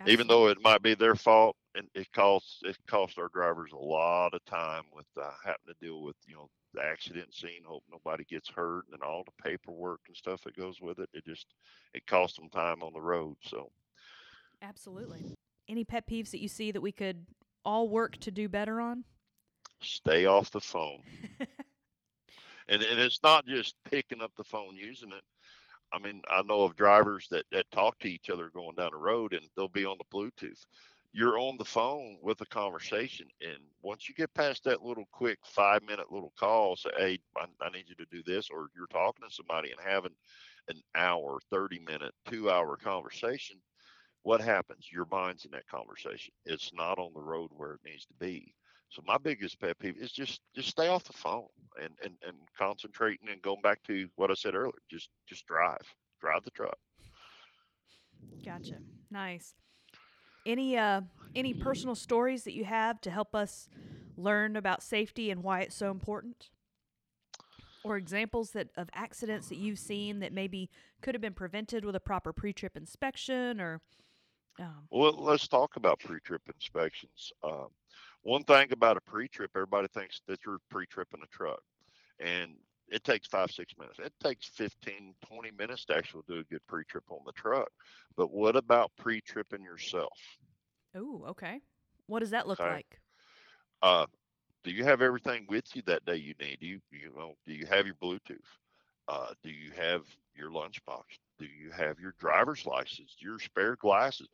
Absolutely. 0.00 0.12
even 0.12 0.26
though 0.28 0.48
it 0.48 0.58
might 0.62 0.82
be 0.82 0.94
their 0.94 1.16
fault, 1.16 1.56
and 1.74 1.88
it 1.94 2.10
costs 2.12 2.60
it 2.62 2.76
costs 2.86 3.18
our 3.18 3.28
drivers 3.32 3.72
a 3.72 3.76
lot 3.76 4.34
of 4.34 4.44
time 4.44 4.84
with 4.92 5.06
uh, 5.20 5.30
having 5.44 5.66
to 5.66 5.74
deal 5.80 6.02
with 6.02 6.16
you 6.26 6.34
know 6.36 6.48
the 6.74 6.82
accident 6.82 7.34
scene, 7.34 7.62
hope 7.66 7.82
nobody 7.90 8.24
gets 8.24 8.48
hurt, 8.48 8.84
and 8.92 9.02
all 9.02 9.24
the 9.24 9.42
paperwork 9.42 10.00
and 10.06 10.16
stuff 10.16 10.42
that 10.44 10.56
goes 10.56 10.80
with 10.80 10.98
it. 10.98 11.08
It 11.12 11.24
just 11.24 11.46
it 11.94 12.06
costs 12.06 12.38
them 12.38 12.48
time 12.50 12.82
on 12.82 12.92
the 12.92 13.00
road. 13.00 13.36
So, 13.42 13.70
absolutely. 14.62 15.36
Any 15.68 15.84
pet 15.84 16.06
peeves 16.06 16.30
that 16.30 16.40
you 16.40 16.48
see 16.48 16.70
that 16.70 16.80
we 16.80 16.92
could 16.92 17.26
all 17.64 17.88
work 17.88 18.16
to 18.18 18.30
do 18.30 18.48
better 18.48 18.80
on? 18.80 19.04
Stay 19.80 20.26
off 20.26 20.50
the 20.50 20.60
phone. 20.60 21.02
and 22.68 22.82
and 22.82 23.00
it's 23.00 23.22
not 23.22 23.46
just 23.46 23.74
picking 23.84 24.22
up 24.22 24.32
the 24.36 24.44
phone 24.44 24.74
using 24.74 25.10
it. 25.10 25.22
I 25.92 25.98
mean, 25.98 26.22
I 26.28 26.42
know 26.42 26.62
of 26.62 26.76
drivers 26.76 27.28
that, 27.30 27.44
that 27.52 27.70
talk 27.70 27.98
to 28.00 28.08
each 28.08 28.30
other 28.30 28.50
going 28.50 28.76
down 28.76 28.90
the 28.92 28.98
road 28.98 29.32
and 29.32 29.42
they'll 29.56 29.68
be 29.68 29.86
on 29.86 29.96
the 29.98 30.16
Bluetooth. 30.16 30.66
You're 31.12 31.38
on 31.38 31.56
the 31.56 31.64
phone 31.64 32.18
with 32.22 32.40
a 32.42 32.46
conversation. 32.46 33.26
And 33.40 33.58
once 33.82 34.08
you 34.08 34.14
get 34.14 34.34
past 34.34 34.64
that 34.64 34.82
little 34.82 35.08
quick 35.10 35.38
five 35.44 35.82
minute 35.82 36.12
little 36.12 36.32
call, 36.38 36.76
say, 36.76 36.90
hey, 36.98 37.18
I, 37.38 37.46
I 37.62 37.70
need 37.70 37.86
you 37.88 37.94
to 37.96 38.06
do 38.10 38.22
this, 38.22 38.50
or 38.50 38.68
you're 38.76 38.86
talking 38.88 39.26
to 39.26 39.34
somebody 39.34 39.70
and 39.70 39.80
having 39.80 40.12
an 40.68 40.80
hour, 40.94 41.38
30 41.50 41.78
minute, 41.80 42.12
two 42.28 42.50
hour 42.50 42.76
conversation, 42.76 43.56
what 44.22 44.42
happens? 44.42 44.88
Your 44.92 45.06
mind's 45.10 45.46
in 45.46 45.52
that 45.52 45.66
conversation. 45.68 46.34
It's 46.44 46.72
not 46.74 46.98
on 46.98 47.12
the 47.14 47.22
road 47.22 47.50
where 47.56 47.72
it 47.72 47.80
needs 47.84 48.04
to 48.06 48.14
be. 48.20 48.54
So 48.90 49.02
my 49.06 49.18
biggest 49.18 49.60
pet 49.60 49.78
peeve 49.78 49.96
is 49.98 50.12
just 50.12 50.40
just 50.54 50.68
stay 50.68 50.88
off 50.88 51.04
the 51.04 51.12
phone 51.12 51.46
and 51.80 51.92
and 52.02 52.14
and 52.26 52.36
concentrating 52.58 53.28
and 53.30 53.42
going 53.42 53.60
back 53.60 53.82
to 53.84 54.08
what 54.16 54.30
I 54.30 54.34
said 54.34 54.54
earlier. 54.54 54.72
Just 54.90 55.10
just 55.28 55.46
drive, 55.46 55.82
drive 56.20 56.44
the 56.44 56.50
truck. 56.50 56.78
Gotcha. 58.44 58.80
Nice. 59.10 59.54
Any 60.46 60.76
uh 60.76 61.02
any 61.34 61.52
personal 61.54 61.94
stories 61.94 62.44
that 62.44 62.54
you 62.54 62.64
have 62.64 63.00
to 63.02 63.10
help 63.10 63.34
us 63.34 63.68
learn 64.16 64.56
about 64.56 64.82
safety 64.82 65.30
and 65.30 65.42
why 65.42 65.60
it's 65.60 65.76
so 65.76 65.90
important? 65.90 66.48
Or 67.84 67.96
examples 67.96 68.52
that 68.52 68.68
of 68.76 68.88
accidents 68.94 69.48
that 69.48 69.56
you've 69.56 69.78
seen 69.78 70.20
that 70.20 70.32
maybe 70.32 70.70
could 71.02 71.14
have 71.14 71.22
been 71.22 71.34
prevented 71.34 71.84
with 71.84 71.94
a 71.94 72.00
proper 72.00 72.32
pre-trip 72.32 72.76
inspection 72.76 73.60
or 73.60 73.80
um, 74.58 74.88
well, 74.90 75.12
let's 75.12 75.46
talk 75.46 75.76
about 75.76 76.00
pre-trip 76.00 76.42
inspections. 76.52 77.32
Um, 77.44 77.68
one 78.28 78.44
thing 78.44 78.72
about 78.72 78.96
a 78.96 79.00
pre-trip, 79.02 79.52
everybody 79.56 79.88
thinks 79.88 80.22
that 80.28 80.40
you're 80.46 80.60
pre-tripping 80.70 81.22
a 81.22 81.26
truck, 81.28 81.62
and 82.20 82.56
it 82.88 83.04
takes 83.04 83.28
five 83.28 83.50
six 83.50 83.74
minutes. 83.78 83.98
It 83.98 84.14
takes 84.22 84.48
15, 84.48 85.14
20 85.26 85.50
minutes 85.52 85.84
to 85.86 85.96
actually 85.96 86.24
do 86.28 86.38
a 86.40 86.44
good 86.44 86.66
pre-trip 86.68 87.04
on 87.10 87.20
the 87.26 87.32
truck. 87.32 87.70
But 88.16 88.32
what 88.32 88.56
about 88.56 88.92
pre-tripping 88.96 89.62
yourself? 89.64 90.18
Oh, 90.94 91.24
okay. 91.28 91.62
What 92.06 92.20
does 92.20 92.30
that 92.30 92.46
look 92.48 92.64
Okay. 92.64 92.66
like? 92.66 93.00
Uh, 93.82 94.06
do 94.64 94.70
you 94.72 94.84
have 94.84 95.02
everything 95.02 95.46
with 95.48 95.74
you 95.76 95.82
that 95.82 96.04
day 96.04 96.16
you 96.16 96.34
need? 96.40 96.60
Do 96.60 96.66
you 96.66 96.80
you 96.90 97.12
know? 97.16 97.36
Do 97.46 97.52
you 97.54 97.66
have 97.66 97.86
your 97.86 97.94
Bluetooth? 97.96 98.38
Uh, 99.08 99.34
do 99.42 99.50
you 99.50 99.72
have 99.72 100.04
your 100.34 100.50
lunchbox? 100.50 101.04
Do 101.38 101.46
you 101.46 101.70
have 101.70 101.98
your 102.00 102.14
driver's 102.18 102.66
license? 102.66 103.16
Your 103.20 103.38
spare 103.38 103.76
glasses? 103.76 104.28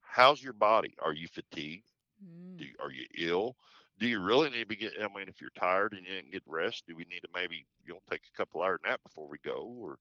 How's 0.00 0.42
your 0.42 0.54
body? 0.54 0.94
Are 1.00 1.14
you 1.14 1.28
fatigued? 1.28 1.90
Mm. 2.22 2.58
Do 2.58 2.64
you, 2.66 2.74
are 2.80 2.90
you 2.92 3.06
ill? 3.18 3.56
Do 3.98 4.06
you 4.08 4.20
really 4.20 4.50
need 4.50 4.68
to 4.68 4.76
get? 4.76 4.94
I 5.00 5.08
mean, 5.08 5.28
if 5.28 5.40
you're 5.40 5.50
tired 5.50 5.94
and 5.94 6.06
you 6.06 6.12
didn't 6.14 6.32
get 6.32 6.42
rest, 6.46 6.86
do 6.86 6.96
we 6.96 7.04
need 7.04 7.20
to 7.20 7.28
maybe 7.34 7.66
you 7.84 7.94
know 7.94 8.00
take 8.10 8.22
a 8.26 8.36
couple 8.36 8.62
hour 8.62 8.80
nap 8.84 9.02
before 9.02 9.28
we 9.28 9.38
go, 9.38 9.62
or 9.80 9.98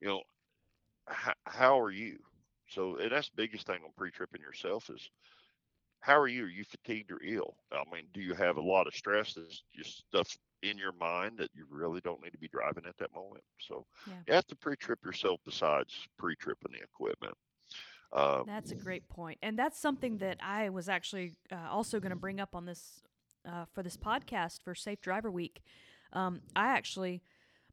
you 0.00 0.08
know, 0.08 0.22
how, 1.08 1.34
how 1.46 1.80
are 1.80 1.90
you? 1.92 2.18
So 2.68 2.96
and 2.98 3.12
that's 3.12 3.30
the 3.30 3.36
biggest 3.36 3.66
thing 3.66 3.82
on 3.84 3.92
pre-tripping 3.96 4.42
yourself 4.42 4.90
is 4.90 5.10
how 6.00 6.18
are 6.18 6.28
you? 6.28 6.44
Are 6.44 6.48
you 6.48 6.64
fatigued 6.64 7.12
or 7.12 7.22
ill? 7.22 7.56
I 7.72 7.84
mean, 7.92 8.08
do 8.12 8.20
you 8.20 8.34
have 8.34 8.56
a 8.56 8.62
lot 8.62 8.86
of 8.86 8.94
stress 8.94 9.34
that's 9.34 9.64
just 9.74 9.98
stuff 10.08 10.36
in 10.62 10.78
your 10.78 10.92
mind 10.92 11.38
that 11.38 11.50
you 11.54 11.66
really 11.68 12.00
don't 12.00 12.22
need 12.22 12.32
to 12.32 12.38
be 12.38 12.48
driving 12.48 12.86
at 12.86 12.96
that 12.98 13.14
moment? 13.14 13.44
So 13.60 13.86
Yeah. 14.04 14.22
you 14.26 14.34
have 14.34 14.46
to 14.48 14.56
pre-trip 14.56 15.04
yourself 15.04 15.40
besides 15.44 16.08
pre-tripping 16.18 16.72
the 16.72 16.82
equipment. 16.82 17.34
Um, 18.12 18.44
That's 18.46 18.72
a 18.72 18.74
great 18.74 19.08
point, 19.08 19.38
and 19.42 19.56
that's 19.58 19.78
something 19.78 20.18
that 20.18 20.38
I 20.42 20.68
was 20.70 20.88
actually 20.88 21.36
uh, 21.52 21.68
also 21.70 22.00
going 22.00 22.10
to 22.10 22.16
bring 22.16 22.40
up 22.40 22.56
on 22.56 22.66
this 22.66 23.02
uh, 23.46 23.66
for 23.72 23.82
this 23.82 23.96
podcast 23.96 24.62
for 24.62 24.74
Safe 24.74 25.00
Driver 25.00 25.30
Week. 25.30 25.62
Um, 26.12 26.40
I 26.56 26.68
actually, 26.76 27.22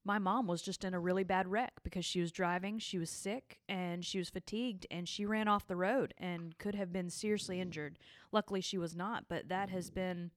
my 0.05 0.19
mom 0.19 0.45
was 0.45 0.61
just 0.61 0.83
in 0.83 0.93
a 0.93 0.99
really 0.99 1.23
bad 1.23 1.47
wreck 1.47 1.73
because 1.83 2.05
she 2.05 2.21
was 2.21 2.31
driving, 2.31 2.77
she 2.77 2.99
was 2.99 3.09
sick, 3.09 3.57
and 3.67 4.05
she 4.05 4.19
was 4.19 4.29
fatigued, 4.29 4.85
and 4.91 5.09
she 5.09 5.25
ran 5.25 5.47
off 5.47 5.65
the 5.67 5.75
road 5.75 6.13
and 6.19 6.57
could 6.59 6.75
have 6.75 6.93
been 6.93 7.09
seriously 7.09 7.59
injured. 7.59 7.97
Luckily, 8.31 8.61
she 8.61 8.77
was 8.77 8.95
not, 8.95 9.25
but 9.27 9.49
that 9.49 9.69
has 9.69 9.89
been 9.89 10.29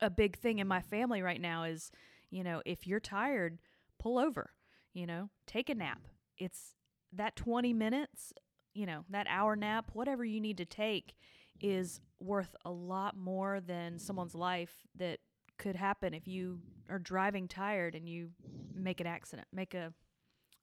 a 0.00 0.08
big 0.08 0.38
thing 0.38 0.58
in 0.58 0.66
my 0.66 0.80
family 0.80 1.20
right 1.20 1.40
now. 1.40 1.64
Is 1.64 1.90
you 2.30 2.42
know, 2.42 2.62
if 2.64 2.86
you're 2.86 2.98
tired, 2.98 3.58
pull 3.98 4.18
over. 4.18 4.50
You 4.94 5.06
know, 5.06 5.30
take 5.46 5.70
a 5.70 5.74
nap. 5.74 6.00
It's 6.36 6.74
that 7.12 7.36
20 7.36 7.72
minutes 7.72 8.32
you 8.74 8.86
know, 8.86 9.04
that 9.10 9.26
hour 9.28 9.56
nap, 9.56 9.90
whatever 9.92 10.24
you 10.24 10.40
need 10.40 10.58
to 10.58 10.64
take, 10.64 11.14
is 11.60 12.00
worth 12.20 12.54
a 12.64 12.70
lot 12.70 13.16
more 13.16 13.60
than 13.60 13.98
someone's 13.98 14.34
life 14.34 14.72
that 14.96 15.18
could 15.58 15.76
happen 15.76 16.14
if 16.14 16.26
you 16.26 16.60
are 16.88 16.98
driving 16.98 17.46
tired 17.46 17.94
and 17.94 18.08
you 18.08 18.30
make 18.74 19.00
an 19.00 19.06
accident, 19.06 19.46
make 19.52 19.74
a 19.74 19.92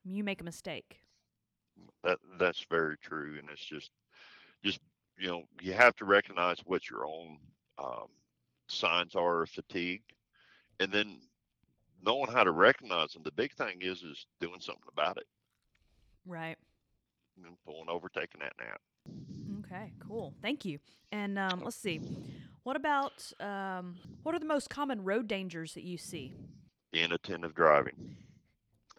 you 0.03 0.23
make 0.23 0.41
a 0.41 0.43
mistake. 0.43 1.01
That 2.03 2.17
that's 2.39 2.65
very 2.69 2.97
true, 2.97 3.37
and 3.39 3.49
it's 3.49 3.63
just 3.63 3.91
just 4.63 4.79
you 5.17 5.27
know 5.27 5.43
you 5.61 5.73
have 5.73 5.95
to 5.97 6.05
recognize 6.05 6.59
what 6.65 6.89
your 6.89 7.05
own 7.05 7.37
um, 7.77 8.07
signs 8.67 9.15
are 9.15 9.43
of 9.43 9.49
fatigue, 9.49 10.03
and 10.79 10.91
then 10.91 11.19
knowing 12.03 12.31
how 12.31 12.43
to 12.43 12.51
recognize 12.51 13.13
them. 13.13 13.23
The 13.23 13.31
big 13.31 13.53
thing 13.53 13.81
is 13.81 14.03
is 14.03 14.25
doing 14.39 14.59
something 14.59 14.83
about 14.91 15.17
it. 15.17 15.27
Right. 16.25 16.57
Know, 17.41 17.57
pulling 17.65 17.89
over, 17.89 18.09
taking 18.09 18.41
that 18.41 18.53
nap. 18.59 18.81
Okay, 19.59 19.93
cool. 19.99 20.33
Thank 20.41 20.65
you. 20.65 20.79
And 21.11 21.37
um, 21.39 21.61
let's 21.63 21.77
see. 21.77 22.01
What 22.63 22.75
about 22.75 23.31
um, 23.39 23.97
what 24.23 24.35
are 24.35 24.39
the 24.39 24.45
most 24.45 24.69
common 24.69 25.03
road 25.03 25.27
dangers 25.27 25.73
that 25.73 25.83
you 25.83 25.97
see? 25.97 26.33
inattentive 26.93 27.53
driving 27.53 28.15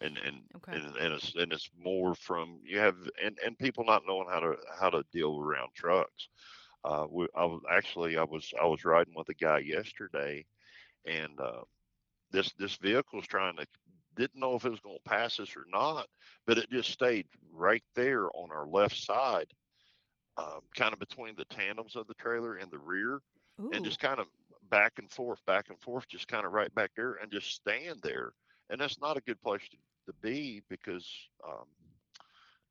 and 0.00 0.16
and 0.18 0.42
Okay. 0.56 0.78
and, 0.78 0.97
and 0.97 1.14
it's 1.14 1.35
and 1.35 1.52
it's 1.52 1.70
more 1.78 2.14
from 2.14 2.61
you 2.64 2.78
have 2.78 2.94
and 3.25 3.37
and 3.44 3.59
people 3.59 3.85
not 3.85 4.02
knowing 4.06 4.28
how 4.28 4.40
to 4.40 4.54
how 4.78 4.88
to 4.90 5.02
deal 5.12 5.40
around 5.40 5.68
trucks 5.75 6.28
uh 6.85 7.06
we, 7.11 7.26
i 7.37 7.44
was 7.44 7.61
actually 7.70 8.16
i 8.16 8.23
was 8.23 8.52
i 8.62 8.64
was 8.64 8.85
riding 8.85 9.12
with 9.16 9.28
a 9.28 9.35
guy 9.35 9.59
yesterday 9.59 10.44
and 11.06 11.38
uh 11.40 11.62
this 12.30 12.52
this 12.59 12.76
vehicle 12.76 13.18
is 13.20 13.26
trying 13.26 13.56
to 13.56 13.66
didn't 14.20 14.40
know 14.40 14.54
if 14.54 14.64
it 14.64 14.70
was 14.70 14.80
going 14.80 14.98
to 15.02 15.10
pass 15.10 15.40
us 15.40 15.56
or 15.56 15.64
not 15.72 16.06
but 16.46 16.58
it 16.58 16.70
just 16.70 16.90
stayed 16.90 17.26
right 17.52 17.84
there 17.94 18.26
on 18.36 18.50
our 18.52 18.66
left 18.66 18.96
side 18.96 19.46
um, 20.36 20.60
kind 20.76 20.92
of 20.92 20.98
between 20.98 21.34
the 21.36 21.44
tandems 21.46 21.96
of 21.96 22.06
the 22.06 22.14
trailer 22.14 22.56
and 22.56 22.70
the 22.70 22.78
rear 22.78 23.20
Ooh. 23.60 23.70
and 23.72 23.84
just 23.84 23.98
kind 23.98 24.20
of 24.20 24.26
back 24.70 24.92
and 24.98 25.10
forth, 25.10 25.44
back 25.46 25.68
and 25.68 25.78
forth, 25.80 26.08
just 26.08 26.28
kind 26.28 26.46
of 26.46 26.52
right 26.52 26.74
back 26.74 26.92
there 26.96 27.18
and 27.20 27.30
just 27.30 27.50
stand 27.50 28.00
there. 28.02 28.32
And 28.70 28.80
that's 28.80 29.00
not 29.00 29.16
a 29.16 29.22
good 29.22 29.40
place 29.42 29.62
to, 29.70 29.76
to 30.06 30.12
be 30.22 30.62
because, 30.70 31.06
um, 31.46 31.66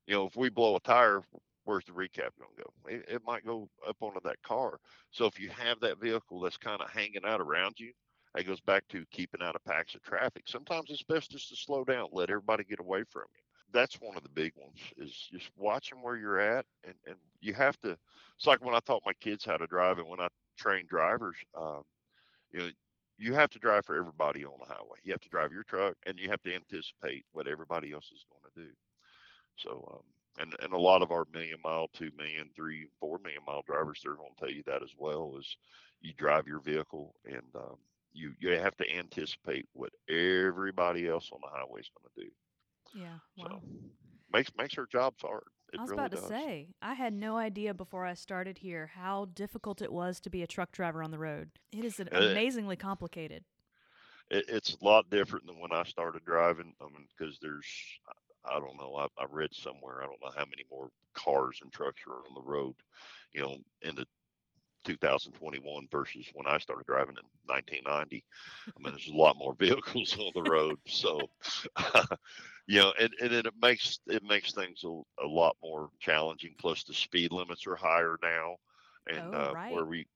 you 0.06 0.14
know, 0.14 0.26
if 0.26 0.36
we 0.36 0.48
blow 0.48 0.76
a 0.76 0.80
tire, 0.80 1.22
where's 1.64 1.84
the 1.84 1.92
recap 1.92 2.30
going 2.38 2.50
to 2.56 2.62
go? 2.62 2.72
It, 2.86 3.04
it 3.08 3.22
might 3.26 3.44
go 3.44 3.68
up 3.86 3.96
onto 4.00 4.20
that 4.24 4.42
car. 4.42 4.78
So 5.10 5.26
if 5.26 5.38
you 5.38 5.50
have 5.50 5.78
that 5.80 6.00
vehicle 6.00 6.40
that's 6.40 6.56
kind 6.56 6.80
of 6.80 6.90
hanging 6.90 7.24
out 7.26 7.40
around 7.40 7.78
you, 7.78 7.92
it 8.36 8.46
goes 8.46 8.60
back 8.60 8.86
to 8.88 9.04
keeping 9.10 9.42
out 9.42 9.56
of 9.56 9.64
packs 9.64 9.94
of 9.94 10.02
traffic. 10.02 10.44
Sometimes 10.46 10.90
it's 10.90 11.02
best 11.02 11.30
just 11.30 11.48
to 11.48 11.56
slow 11.56 11.84
down, 11.84 12.08
let 12.12 12.30
everybody 12.30 12.64
get 12.64 12.80
away 12.80 13.04
from 13.04 13.24
you. 13.34 13.42
That's 13.72 14.00
one 14.00 14.16
of 14.16 14.22
the 14.22 14.28
big 14.28 14.52
ones 14.56 14.78
is 14.96 15.28
just 15.32 15.50
watching 15.56 16.02
where 16.02 16.16
you're 16.16 16.40
at. 16.40 16.66
And, 16.84 16.94
and 17.06 17.16
you 17.40 17.54
have 17.54 17.80
to, 17.80 17.96
it's 18.36 18.46
like 18.46 18.64
when 18.64 18.74
I 18.74 18.80
taught 18.80 19.02
my 19.06 19.12
kids 19.20 19.44
how 19.44 19.56
to 19.56 19.66
drive 19.66 19.98
and 19.98 20.08
when 20.08 20.20
I 20.20 20.28
train 20.56 20.86
drivers, 20.88 21.36
um, 21.56 21.82
you 22.52 22.60
know, 22.60 22.70
you 23.20 23.34
have 23.34 23.50
to 23.50 23.58
drive 23.58 23.84
for 23.84 23.96
everybody 23.96 24.44
on 24.44 24.58
the 24.58 24.66
highway. 24.66 24.98
You 25.04 25.12
have 25.12 25.20
to 25.20 25.28
drive 25.28 25.52
your 25.52 25.62
truck, 25.64 25.94
and 26.06 26.18
you 26.18 26.30
have 26.30 26.42
to 26.42 26.54
anticipate 26.54 27.26
what 27.32 27.46
everybody 27.46 27.92
else 27.92 28.10
is 28.12 28.24
going 28.30 28.50
to 28.54 28.70
do. 28.70 28.74
So, 29.56 29.86
um, 29.92 30.42
and 30.42 30.54
and 30.62 30.72
a 30.72 30.78
lot 30.78 31.02
of 31.02 31.10
our 31.10 31.26
million 31.32 31.58
mile, 31.62 31.88
two 31.92 32.10
million, 32.16 32.48
three, 32.56 32.88
four 32.98 33.18
million 33.22 33.42
mile 33.46 33.62
drivers, 33.66 34.00
they're 34.02 34.14
going 34.14 34.30
to 34.34 34.40
tell 34.40 34.50
you 34.50 34.62
that 34.66 34.82
as 34.82 34.94
well. 34.96 35.34
Is 35.38 35.56
you 36.00 36.14
drive 36.14 36.46
your 36.46 36.60
vehicle, 36.60 37.14
and 37.26 37.42
um, 37.54 37.76
you 38.12 38.34
you 38.38 38.50
have 38.50 38.76
to 38.78 38.90
anticipate 38.90 39.68
what 39.72 39.92
everybody 40.08 41.08
else 41.08 41.30
on 41.32 41.40
the 41.42 41.48
highway 41.50 41.80
is 41.80 41.90
going 41.96 42.10
to 42.14 42.24
do. 42.24 42.30
yeah. 42.92 43.18
Wow. 43.36 43.62
So 43.62 43.62
makes 44.32 44.50
makes 44.56 44.76
our 44.78 44.86
jobs 44.86 45.22
hard. 45.22 45.44
It 45.72 45.78
I 45.78 45.82
was 45.82 45.90
really 45.90 45.92
about 45.92 46.10
does. 46.10 46.12
to 46.12 46.18
say, 46.18 46.68
I 46.82 46.94
had 46.94 47.12
no 47.12 47.36
idea 47.36 47.74
before 47.74 48.04
I 48.06 48.14
started 48.14 48.58
here 48.58 48.86
how 48.88 49.26
difficult 49.26 49.80
it 49.82 49.92
was 49.92 50.20
to 50.20 50.30
be 50.30 50.42
a 50.42 50.46
truck 50.46 50.70
driver 50.72 51.02
on 51.02 51.10
the 51.10 51.18
road. 51.18 51.50
It 51.72 51.84
is 51.84 51.98
an 52.00 52.08
Uh, 52.12 52.18
amazingly 52.18 52.76
complicated. 52.76 53.44
it, 54.30 54.44
it's 54.48 54.76
a 54.80 54.84
lot 54.84 55.10
different 55.10 55.46
than 55.46 55.58
when 55.60 55.72
I 55.72 55.84
started 55.84 56.24
driving. 56.24 56.74
I 56.80 56.84
mean, 56.86 57.06
because 57.16 57.38
there's, 57.40 57.66
I 58.44 58.58
don't 58.58 58.76
know, 58.76 58.96
I, 58.96 59.06
I 59.22 59.26
read 59.30 59.54
somewhere, 59.54 60.02
I 60.02 60.06
don't 60.06 60.20
know 60.22 60.30
how 60.36 60.44
many 60.44 60.64
more 60.70 60.90
cars 61.14 61.58
and 61.62 61.72
trucks 61.72 62.02
are 62.06 62.14
on 62.28 62.34
the 62.34 62.42
road, 62.42 62.74
you 63.32 63.42
know, 63.42 63.56
in 63.82 63.94
the 63.96 64.06
2021 64.84 65.86
versus 65.90 66.26
when 66.34 66.46
I 66.46 66.58
started 66.58 66.86
driving 66.86 67.16
in 67.18 67.24
1990. 67.46 68.24
I 68.76 68.80
mean, 68.82 68.92
there's 68.92 69.08
a 69.08 69.16
lot 69.16 69.36
more 69.38 69.54
vehicles 69.58 70.16
on 70.18 70.32
the 70.34 70.42
road, 70.42 70.78
so 70.86 71.20
you 72.66 72.78
know, 72.80 72.92
and, 72.98 73.10
and 73.20 73.30
then 73.32 73.46
it 73.46 73.54
makes 73.60 74.00
it 74.06 74.22
makes 74.22 74.52
things 74.52 74.82
a, 74.84 74.88
a 75.22 75.26
lot 75.26 75.56
more 75.62 75.90
challenging. 76.00 76.54
Plus, 76.58 76.84
the 76.84 76.94
speed 76.94 77.32
limits 77.32 77.66
are 77.66 77.76
higher 77.76 78.16
now, 78.22 78.56
and 79.06 79.24
Oh, 79.24 79.32
uh, 79.34 79.54
right. 79.54 79.68
where 79.68 79.84
we 79.86 80.06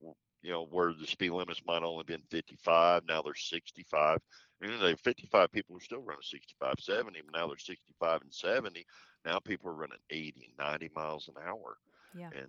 you 0.43 0.53
know, 0.53 0.67
where 0.67 0.93
the 0.93 1.07
speed 1.07 1.31
limits 1.31 1.63
might 1.67 1.83
only 1.83 2.05
been 2.05 2.23
55, 2.31 3.03
now 3.09 3.23
they're 3.23 3.35
65. 3.35 4.19
And 4.61 4.71
you 4.73 4.79
know, 4.79 4.95
55 4.97 5.51
people 5.53 5.77
are 5.77 5.81
still 5.81 6.01
running 6.03 6.23
65, 6.23 6.75
70, 6.81 7.21
but 7.23 7.39
now 7.39 7.47
they're 7.49 7.59
65 7.59 8.23
and 8.23 8.33
70. 8.33 8.87
Now 9.25 9.39
people 9.39 9.71
are 9.71 9.75
running 9.75 9.99
80 10.11 10.53
90 10.59 10.91
miles 10.95 11.29
an 11.29 11.35
hour. 11.45 11.77
Yeah. 12.13 12.33
And 12.33 12.49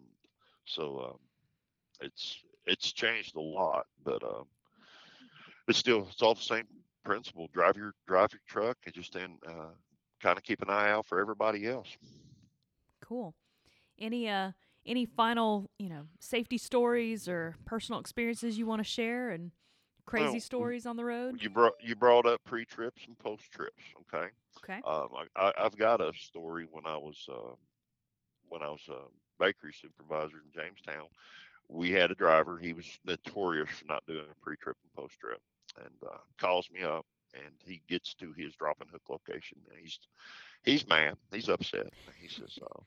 so 0.66 1.00
um, 1.14 1.20
it's 2.02 2.44
it's 2.66 2.92
changed 2.92 3.36
a 3.36 3.42
lot, 3.42 3.86
but 4.04 4.24
um, 4.24 4.46
it's 5.68 5.80
still 5.80 6.08
it's 6.12 6.22
all 6.22 6.36
the 6.36 6.42
same 6.42 6.66
principle. 7.04 7.48
Drive 7.54 7.78
your 7.78 7.94
drive 8.08 8.32
your 8.34 8.42
truck 8.48 8.78
and 8.86 8.94
just 8.94 9.14
then 9.14 9.38
uh, 9.48 9.74
kind 10.22 10.38
of 10.38 10.44
keep 10.44 10.62
an 10.62 10.70
eye 10.70 10.90
out 10.92 11.06
for 11.06 11.20
everybody 11.20 11.68
else. 11.68 11.98
Cool. 13.02 13.36
Any 14.00 14.28
uh 14.30 14.52
any 14.86 15.06
final, 15.06 15.70
you 15.80 15.90
know, 15.90 16.08
safety 16.20 16.58
stories 16.58 17.28
or 17.28 17.56
personal 17.66 18.00
experiences 18.00 18.58
you 18.58 18.66
want 18.66 18.80
to 18.80 18.84
share 18.84 19.30
and 19.30 19.52
crazy 20.06 20.38
Well, 20.38 20.42
stories 20.42 20.86
on 20.86 20.96
the 20.98 21.06
road? 21.06 21.42
You 21.42 21.50
brought 21.50 21.74
you 21.82 21.96
brought 21.96 22.26
up 22.26 22.44
pre 22.46 22.66
trips 22.66 23.06
and 23.08 23.18
post 23.20 23.52
trips. 23.52 23.84
Okay. 24.02 24.28
Okay. 24.64 24.84
Um, 24.84 25.10
I, 25.36 25.48
I, 25.48 25.54
I've 25.66 25.78
got 25.78 26.02
a 26.02 26.12
story 26.14 26.68
when 26.72 26.86
I 26.86 26.98
was 26.98 27.18
uh, 27.30 27.56
when 28.50 28.62
I 28.62 28.70
was 28.70 28.88
a 28.90 29.02
bakery 29.40 29.74
supervisor 29.74 30.38
in 30.38 30.52
Jamestown. 30.54 31.08
We 31.68 31.92
had 31.92 32.12
a 32.12 32.16
driver. 32.16 32.58
He 32.58 32.74
was 32.74 32.86
notorious 33.06 33.70
for 33.70 33.86
not 33.88 34.06
doing 34.06 34.26
a 34.30 34.44
pre-trip 34.44 34.78
and 34.84 34.94
post-trip, 34.94 35.40
and 35.78 36.10
uh, 36.10 36.18
calls 36.38 36.70
me 36.72 36.84
up, 36.84 37.06
and 37.34 37.54
he 37.66 37.82
gets 37.90 38.14
to 38.16 38.34
his 38.38 38.56
drop 38.56 38.78
and 38.82 38.90
hook 38.90 39.02
location, 39.10 39.58
and 39.70 39.80
he's 39.82 40.00
he's 40.64 40.88
mad. 40.88 41.16
He's 41.32 41.50
upset. 41.50 41.92
He 42.20 42.28
says, 42.28 42.58
uh, 42.62 42.82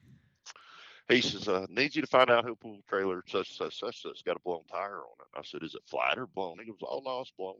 he 1.08 1.20
says, 1.20 1.48
uh, 1.48 1.66
needs 1.70 1.96
you 1.96 2.02
to 2.02 2.08
find 2.08 2.30
out 2.30 2.44
who 2.44 2.54
pulled 2.54 2.86
trailer 2.86 3.22
such 3.26 3.56
such 3.56 3.78
such 3.78 4.02
such 4.02 4.24
got 4.24 4.36
a 4.36 4.40
blown 4.40 4.64
tire 4.70 4.98
on 4.98 5.16
it. 5.20 5.38
I 5.38 5.42
said, 5.42 5.62
is 5.62 5.74
it 5.74 5.82
flat 5.86 6.18
or 6.18 6.26
blown? 6.26 6.58
He 6.58 6.66
goes, 6.66 6.78
oh 6.82 7.02
no, 7.04 7.20
it's 7.20 7.32
blown. 7.36 7.56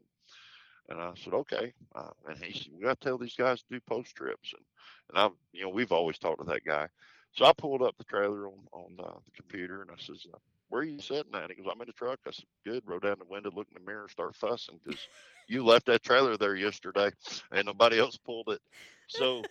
And 0.87 0.99
I 0.99 1.11
said, 1.23 1.33
okay. 1.33 1.73
Uh, 1.93 2.09
and 2.27 2.43
he 2.43 2.53
said, 2.53 2.71
we 2.75 2.83
got 2.83 2.99
to 2.99 3.07
tell 3.07 3.17
these 3.17 3.35
guys 3.35 3.59
to 3.59 3.65
do 3.69 3.79
post 3.81 4.15
trips. 4.15 4.53
And, 4.53 4.65
and 5.09 5.19
I'm, 5.19 5.31
you 5.51 5.63
know, 5.63 5.69
we've 5.69 5.91
always 5.91 6.17
talked 6.17 6.39
to 6.39 6.51
that 6.51 6.65
guy. 6.65 6.87
So 7.33 7.45
I 7.45 7.53
pulled 7.53 7.81
up 7.81 7.97
the 7.97 8.03
trailer 8.03 8.47
on, 8.47 8.59
on 8.73 8.97
uh, 8.99 9.19
the 9.25 9.31
computer 9.35 9.81
and 9.81 9.91
I 9.91 9.95
says, 10.01 10.25
uh, 10.33 10.37
where 10.69 10.81
are 10.81 10.85
you 10.85 10.99
sitting 10.99 11.33
at? 11.33 11.49
He 11.49 11.55
goes, 11.55 11.71
I'm 11.71 11.81
in 11.81 11.87
the 11.87 11.93
truck. 11.93 12.19
I 12.27 12.31
said, 12.31 12.45
good. 12.65 12.83
Roll 12.85 12.99
down 12.99 13.17
the 13.19 13.25
window, 13.25 13.51
look 13.53 13.67
in 13.75 13.81
the 13.81 13.91
mirror, 13.91 14.07
start 14.09 14.35
fussing 14.35 14.79
because 14.83 14.99
you 15.47 15.63
left 15.63 15.87
that 15.87 16.03
trailer 16.03 16.37
there 16.37 16.55
yesterday 16.55 17.11
and 17.51 17.65
nobody 17.65 17.99
else 17.99 18.17
pulled 18.17 18.49
it. 18.49 18.61
So, 19.07 19.43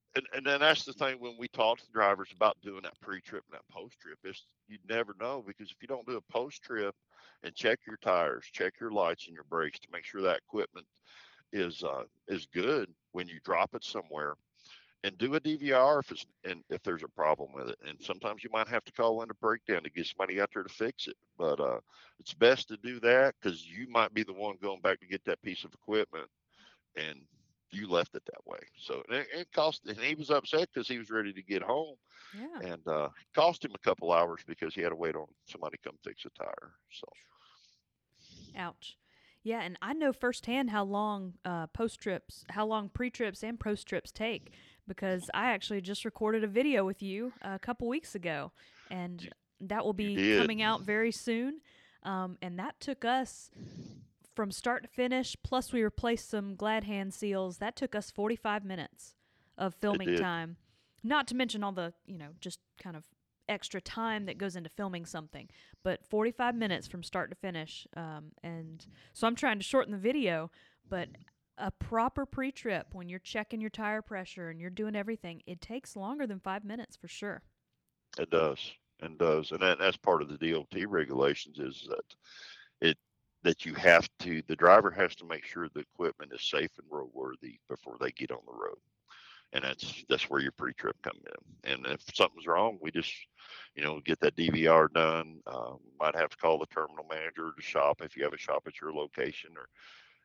and, 0.16 0.26
and 0.34 0.46
then 0.46 0.60
that's 0.60 0.84
the 0.84 0.92
thing 0.92 1.16
when 1.20 1.36
we 1.38 1.48
talk 1.48 1.78
to 1.78 1.92
drivers 1.92 2.30
about 2.34 2.60
doing 2.62 2.82
that 2.82 3.00
pre-trip 3.00 3.44
and 3.50 3.58
that 3.58 3.74
post-trip, 3.74 4.18
is 4.24 4.44
you 4.68 4.78
never 4.88 5.14
know 5.20 5.42
because 5.46 5.70
if 5.70 5.76
you 5.80 5.88
don't 5.88 6.06
do 6.06 6.16
a 6.16 6.32
post-trip 6.32 6.94
and 7.42 7.54
check 7.54 7.78
your 7.86 7.98
tires, 7.98 8.44
check 8.52 8.74
your 8.80 8.90
lights 8.90 9.26
and 9.26 9.34
your 9.34 9.44
brakes 9.44 9.78
to 9.78 9.88
make 9.92 10.04
sure 10.04 10.22
that 10.22 10.38
equipment 10.38 10.86
is 11.52 11.82
uh, 11.82 12.02
is 12.28 12.46
good 12.52 12.88
when 13.12 13.28
you 13.28 13.40
drop 13.44 13.74
it 13.74 13.84
somewhere, 13.84 14.34
and 15.04 15.16
do 15.18 15.34
a 15.34 15.40
DVR 15.40 16.00
if 16.00 16.10
it's 16.10 16.26
and 16.44 16.62
if 16.70 16.82
there's 16.82 17.02
a 17.02 17.08
problem 17.08 17.52
with 17.52 17.68
it. 17.68 17.78
And 17.86 18.00
sometimes 18.00 18.42
you 18.44 18.50
might 18.52 18.68
have 18.68 18.84
to 18.84 18.92
call 18.92 19.22
in 19.22 19.30
a 19.30 19.34
breakdown 19.34 19.82
to 19.84 19.90
get 19.90 20.06
somebody 20.06 20.40
out 20.40 20.50
there 20.52 20.62
to 20.62 20.68
fix 20.68 21.06
it. 21.08 21.16
But 21.38 21.60
uh, 21.60 21.80
it's 22.18 22.34
best 22.34 22.68
to 22.68 22.76
do 22.78 23.00
that 23.00 23.34
because 23.40 23.66
you 23.66 23.88
might 23.88 24.12
be 24.14 24.22
the 24.24 24.32
one 24.32 24.56
going 24.62 24.80
back 24.80 25.00
to 25.00 25.06
get 25.06 25.24
that 25.24 25.42
piece 25.42 25.64
of 25.64 25.72
equipment, 25.74 26.28
and 26.96 27.20
you 27.70 27.88
left 27.88 28.14
it 28.14 28.22
that 28.26 28.46
way. 28.46 28.58
So 28.78 29.02
it, 29.08 29.26
it 29.32 29.52
cost, 29.52 29.82
and 29.86 29.98
he 29.98 30.14
was 30.14 30.30
upset 30.30 30.68
because 30.72 30.88
he 30.88 30.98
was 30.98 31.10
ready 31.10 31.32
to 31.32 31.42
get 31.42 31.62
home, 31.62 31.96
Yeah. 32.32 32.62
and 32.62 32.86
uh, 32.86 33.06
it 33.20 33.34
cost 33.34 33.64
him 33.64 33.72
a 33.74 33.78
couple 33.86 34.12
hours 34.12 34.42
because 34.46 34.74
he 34.74 34.82
had 34.82 34.90
to 34.90 34.96
wait 34.96 35.16
on 35.16 35.26
somebody 35.46 35.76
to 35.76 35.88
come 35.88 35.98
fix 36.04 36.24
a 36.24 36.30
tire. 36.30 36.72
So 36.92 37.06
Ouch. 38.56 38.96
Yeah, 39.42 39.60
and 39.62 39.78
I 39.80 39.92
know 39.92 40.12
firsthand 40.12 40.70
how 40.70 40.84
long 40.84 41.34
uh, 41.44 41.66
post 41.68 42.00
trips, 42.00 42.44
how 42.50 42.66
long 42.66 42.88
pre 42.88 43.10
trips 43.10 43.42
and 43.42 43.58
post 43.58 43.86
trips 43.86 44.10
take 44.12 44.52
because 44.88 45.30
I 45.34 45.50
actually 45.52 45.80
just 45.80 46.04
recorded 46.04 46.42
a 46.42 46.48
video 46.48 46.84
with 46.84 47.02
you 47.02 47.32
a 47.42 47.58
couple 47.58 47.86
weeks 47.86 48.14
ago, 48.14 48.50
and 48.90 49.28
that 49.60 49.84
will 49.84 49.92
be 49.92 50.14
coming 50.38 50.62
out 50.62 50.82
very 50.82 51.12
soon. 51.12 51.60
Um, 52.02 52.38
and 52.40 52.58
that 52.58 52.80
took 52.80 53.04
us 53.04 53.50
from 54.34 54.50
start 54.50 54.82
to 54.84 54.88
finish. 54.88 55.36
Plus, 55.42 55.72
we 55.72 55.82
replaced 55.82 56.30
some 56.30 56.54
glad 56.54 56.84
hand 56.84 57.12
seals. 57.12 57.58
That 57.58 57.76
took 57.76 57.94
us 57.94 58.10
45 58.10 58.64
minutes 58.64 59.14
of 59.56 59.74
filming 59.74 60.16
time. 60.16 60.56
Not 61.02 61.26
to 61.28 61.34
mention 61.34 61.62
all 61.62 61.72
the, 61.72 61.92
you 62.06 62.18
know, 62.18 62.28
just 62.40 62.60
kind 62.82 62.96
of 62.96 63.04
extra 63.48 63.80
time 63.80 64.26
that 64.26 64.38
goes 64.38 64.54
into 64.56 64.70
filming 64.70 65.06
something. 65.06 65.48
But 65.82 66.04
45 66.06 66.54
minutes 66.54 66.86
from 66.86 67.02
start 67.02 67.30
to 67.30 67.36
finish. 67.36 67.86
Um, 67.96 68.32
and 68.42 68.86
so 69.12 69.26
I'm 69.26 69.34
trying 69.34 69.58
to 69.58 69.64
shorten 69.64 69.92
the 69.92 69.98
video, 69.98 70.50
but 70.88 71.08
a 71.58 71.70
proper 71.70 72.26
pre 72.26 72.52
trip 72.52 72.88
when 72.92 73.08
you're 73.08 73.18
checking 73.18 73.60
your 73.60 73.70
tire 73.70 74.02
pressure 74.02 74.50
and 74.50 74.60
you're 74.60 74.70
doing 74.70 74.96
everything, 74.96 75.42
it 75.46 75.60
takes 75.60 75.96
longer 75.96 76.26
than 76.26 76.40
five 76.40 76.64
minutes 76.64 76.96
for 76.96 77.08
sure. 77.08 77.42
it 78.18 78.30
does 78.30 78.72
and 79.00 79.18
does, 79.18 79.52
and 79.52 79.60
that, 79.60 79.78
that's 79.78 79.96
part 79.96 80.22
of 80.22 80.28
the 80.28 80.52
DOT 80.52 80.84
regulations 80.88 81.58
is 81.58 81.86
that 81.88 82.14
it 82.88 82.98
that 83.44 83.64
you 83.64 83.74
have 83.74 84.08
to 84.18 84.42
the 84.48 84.56
driver 84.56 84.90
has 84.90 85.14
to 85.16 85.26
make 85.26 85.44
sure 85.44 85.68
the 85.68 85.80
equipment 85.80 86.32
is 86.32 86.42
safe 86.42 86.70
and 86.78 86.90
roadworthy 86.90 87.58
before 87.68 87.96
they 88.00 88.10
get 88.10 88.32
on 88.32 88.40
the 88.46 88.52
road 88.52 88.78
and 89.52 89.64
that's 89.64 90.04
that's 90.08 90.28
where 90.28 90.40
your 90.40 90.52
pre-trip 90.52 90.96
come 91.02 91.16
in. 91.64 91.72
And 91.72 91.86
if 91.86 92.02
something's 92.14 92.46
wrong, 92.46 92.78
we 92.80 92.90
just 92.90 93.12
you 93.74 93.82
know 93.82 94.00
get 94.04 94.20
that 94.20 94.36
DVR 94.36 94.92
done. 94.92 95.40
Um, 95.46 95.78
might 95.98 96.16
have 96.16 96.30
to 96.30 96.36
call 96.36 96.58
the 96.58 96.66
terminal 96.66 97.06
manager 97.10 97.52
to 97.56 97.62
shop 97.62 98.02
if 98.02 98.16
you 98.16 98.24
have 98.24 98.34
a 98.34 98.38
shop 98.38 98.64
at 98.66 98.80
your 98.80 98.92
location, 98.92 99.50
or 99.56 99.68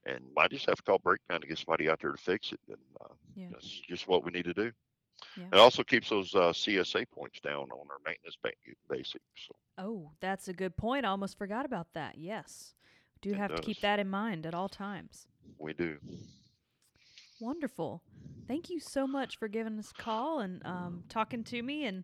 and 0.06 0.24
might 0.36 0.52
just 0.52 0.66
have 0.68 0.76
to 0.78 0.84
call 0.84 1.00
breakdown 1.00 1.42
to 1.42 1.48
get 1.48 1.58
somebody 1.58 1.90
out 1.90 2.00
there 2.02 2.12
to 2.12 2.18
fix 2.18 2.52
it. 2.52 2.60
And 2.68 2.78
uh, 3.02 3.14
Yeah. 3.36 3.48
that's 3.52 3.68
just 3.88 4.08
what 4.08 4.24
we 4.24 4.32
need 4.32 4.46
to 4.46 4.54
do. 4.54 4.72
Yeah. 5.38 5.46
It 5.54 5.58
also 5.60 5.84
keeps 5.84 6.10
those 6.10 6.34
uh, 6.36 6.52
CSA 6.52 7.10
points 7.12 7.40
down 7.40 7.72
on 7.72 7.88
our 7.90 8.00
maintenance 8.06 8.38
ba- 8.44 8.52
basic. 8.90 9.22
So 9.48 9.56
Oh, 9.78 10.12
that's 10.20 10.48
a 10.48 10.54
good 10.54 10.76
point. 10.78 11.06
I 11.06 11.10
almost 11.10 11.38
forgot 11.38 11.66
about 11.66 11.88
that. 11.94 12.18
Yes. 12.18 12.74
Do 13.22 13.30
It 13.32 13.38
have 13.38 13.56
to 13.56 13.62
keep 13.62 13.80
that 13.82 14.00
in 14.00 14.10
mind 14.10 14.46
at 14.46 14.54
all 14.54 14.68
times. 14.70 15.28
we 15.58 15.74
do. 15.74 15.98
Wonderful. 17.40 18.02
Thank 18.48 18.70
you 18.70 18.80
so 18.80 19.08
much 19.08 19.38
for 19.38 19.48
giving 19.48 19.80
us 19.80 19.92
a 19.98 20.02
call 20.02 20.40
and 20.40 20.62
um, 20.66 21.04
talking 21.10 21.44
to 21.46 21.62
me 21.64 21.86
and 21.86 22.04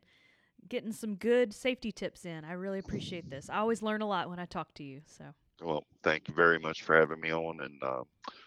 getting 0.68 0.92
some 0.94 1.16
good 1.16 1.54
safety 1.54 1.92
tips 1.92 2.26
in. 2.26 2.46
I 2.46 2.54
really 2.54 2.80
appreciate 2.80 3.30
this. 3.30 3.50
I 3.50 3.58
always 3.58 3.82
learn 3.82 4.02
a 4.02 4.08
lot 4.08 4.30
when 4.30 4.40
I 4.40 4.46
talk 4.46 4.74
to 4.76 4.84
you. 4.84 5.02
So, 5.06 5.26
Well, 5.62 5.84
thank 6.04 6.28
you 6.28 6.34
very 6.34 6.60
much 6.60 6.84
for 6.84 6.96
having 6.96 7.20
me 7.20 7.34
on, 7.34 7.60
and 7.62 7.84
uh, 7.84 8.04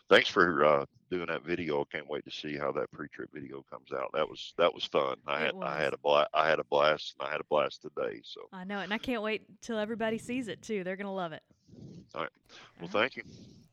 thanks 0.09 0.29
for 0.29 0.65
uh, 0.65 0.85
doing 1.11 1.27
that 1.27 1.45
video. 1.45 1.81
I 1.83 1.85
can't 1.97 2.09
wait 2.09 2.25
to 2.25 2.31
see 2.31 2.57
how 2.57 2.73
that 2.73 2.91
pre-trip 2.93 3.31
video 3.33 3.65
comes 3.71 3.93
out. 3.93 4.11
That 4.15 4.29
was 4.29 4.55
that 4.59 4.73
was 4.73 4.85
fun. 4.85 5.17
I 5.27 5.41
It 5.43 5.47
had 5.47 5.55
was. 5.55 5.65
I 5.67 5.83
had 5.83 5.93
a 5.93 5.99
blast. 5.99 6.31
I 6.35 6.49
had 6.49 6.59
a 6.59 6.65
blast, 6.65 7.15
and 7.19 7.29
I 7.29 7.33
had 7.33 7.41
a 7.41 7.45
blast 7.51 7.83
today. 7.83 8.21
So, 8.25 8.43
I 8.53 8.65
know 8.65 8.81
it, 8.81 8.85
and 8.85 8.95
I 8.95 8.99
can't 8.99 9.23
wait 9.23 9.43
till 9.61 9.79
everybody 9.79 10.19
sees 10.19 10.49
it 10.49 10.63
too. 10.63 10.85
They're 10.85 10.97
going 10.97 11.07
to 11.07 11.13
love 11.13 11.33
it. 11.33 11.43
all 12.15 12.23
right. 12.23 12.31
Well, 12.81 12.89
thank 12.91 13.17
you. 13.17 13.25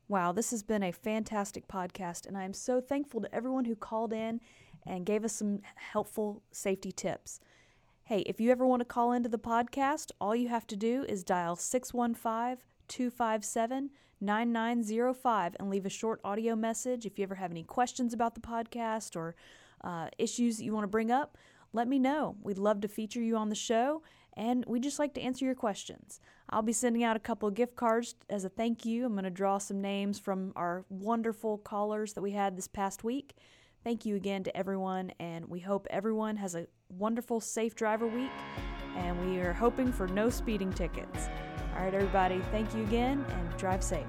Wow, 0.08 0.32
this 0.32 0.50
has 0.50 0.62
been 0.64 0.82
a 0.82 0.92
fantastic 0.92 1.68
podcast, 1.68 2.26
and 2.26 2.36
I 2.36 2.42
am 2.42 2.52
so 2.52 2.80
thankful 2.80 3.20
to 3.20 3.34
everyone 3.34 3.64
who 3.64 3.76
called 3.76 4.12
in 4.12 4.40
and 4.84 5.06
gave 5.06 5.24
us 5.24 5.34
some 5.34 5.60
helpful 5.76 6.42
safety 6.50 6.90
tips. 6.90 7.38
Hey, 8.04 8.20
if 8.20 8.40
you 8.40 8.50
ever 8.50 8.66
want 8.66 8.80
to 8.80 8.84
call 8.86 9.12
into 9.12 9.28
the 9.28 9.38
podcast, 9.38 10.10
all 10.20 10.34
you 10.34 10.48
have 10.48 10.66
to 10.66 10.76
do 10.76 11.04
is 11.08 11.22
dial 11.22 11.54
615 11.54 12.58
257 12.90 13.90
9905 14.20 15.56
and 15.58 15.70
leave 15.70 15.86
a 15.86 15.90
short 15.90 16.20
audio 16.24 16.54
message. 16.54 17.06
If 17.06 17.18
you 17.18 17.22
ever 17.22 17.36
have 17.36 17.50
any 17.50 17.62
questions 17.62 18.12
about 18.12 18.34
the 18.34 18.40
podcast 18.40 19.16
or 19.16 19.34
uh, 19.82 20.08
issues 20.18 20.58
that 20.58 20.64
you 20.64 20.74
want 20.74 20.84
to 20.84 20.88
bring 20.88 21.10
up, 21.10 21.38
let 21.72 21.88
me 21.88 21.98
know. 21.98 22.36
We'd 22.42 22.58
love 22.58 22.82
to 22.82 22.88
feature 22.88 23.22
you 23.22 23.36
on 23.36 23.48
the 23.48 23.54
show, 23.54 24.02
and 24.36 24.64
we 24.66 24.80
just 24.80 24.98
like 24.98 25.14
to 25.14 25.22
answer 25.22 25.44
your 25.44 25.54
questions. 25.54 26.20
I'll 26.50 26.62
be 26.62 26.72
sending 26.72 27.04
out 27.04 27.16
a 27.16 27.20
couple 27.20 27.48
of 27.48 27.54
gift 27.54 27.76
cards 27.76 28.14
as 28.28 28.44
a 28.44 28.48
thank 28.48 28.84
you. 28.84 29.06
I'm 29.06 29.12
going 29.12 29.24
to 29.24 29.30
draw 29.30 29.58
some 29.58 29.80
names 29.80 30.18
from 30.18 30.52
our 30.56 30.84
wonderful 30.90 31.58
callers 31.58 32.12
that 32.14 32.22
we 32.22 32.32
had 32.32 32.56
this 32.56 32.68
past 32.68 33.04
week. 33.04 33.34
Thank 33.84 34.04
you 34.04 34.16
again 34.16 34.42
to 34.44 34.54
everyone, 34.54 35.12
and 35.18 35.48
we 35.48 35.60
hope 35.60 35.86
everyone 35.88 36.36
has 36.36 36.54
a 36.54 36.66
wonderful, 36.90 37.40
safe 37.40 37.74
driver 37.74 38.06
week, 38.06 38.30
and 38.96 39.30
we 39.30 39.40
are 39.40 39.54
hoping 39.54 39.92
for 39.92 40.08
no 40.08 40.28
speeding 40.28 40.72
tickets. 40.72 41.28
All 41.80 41.86
right, 41.86 41.94
everybody, 41.94 42.42
thank 42.50 42.74
you 42.74 42.82
again, 42.82 43.24
and 43.30 43.56
drive 43.56 43.82
safe. 43.82 44.04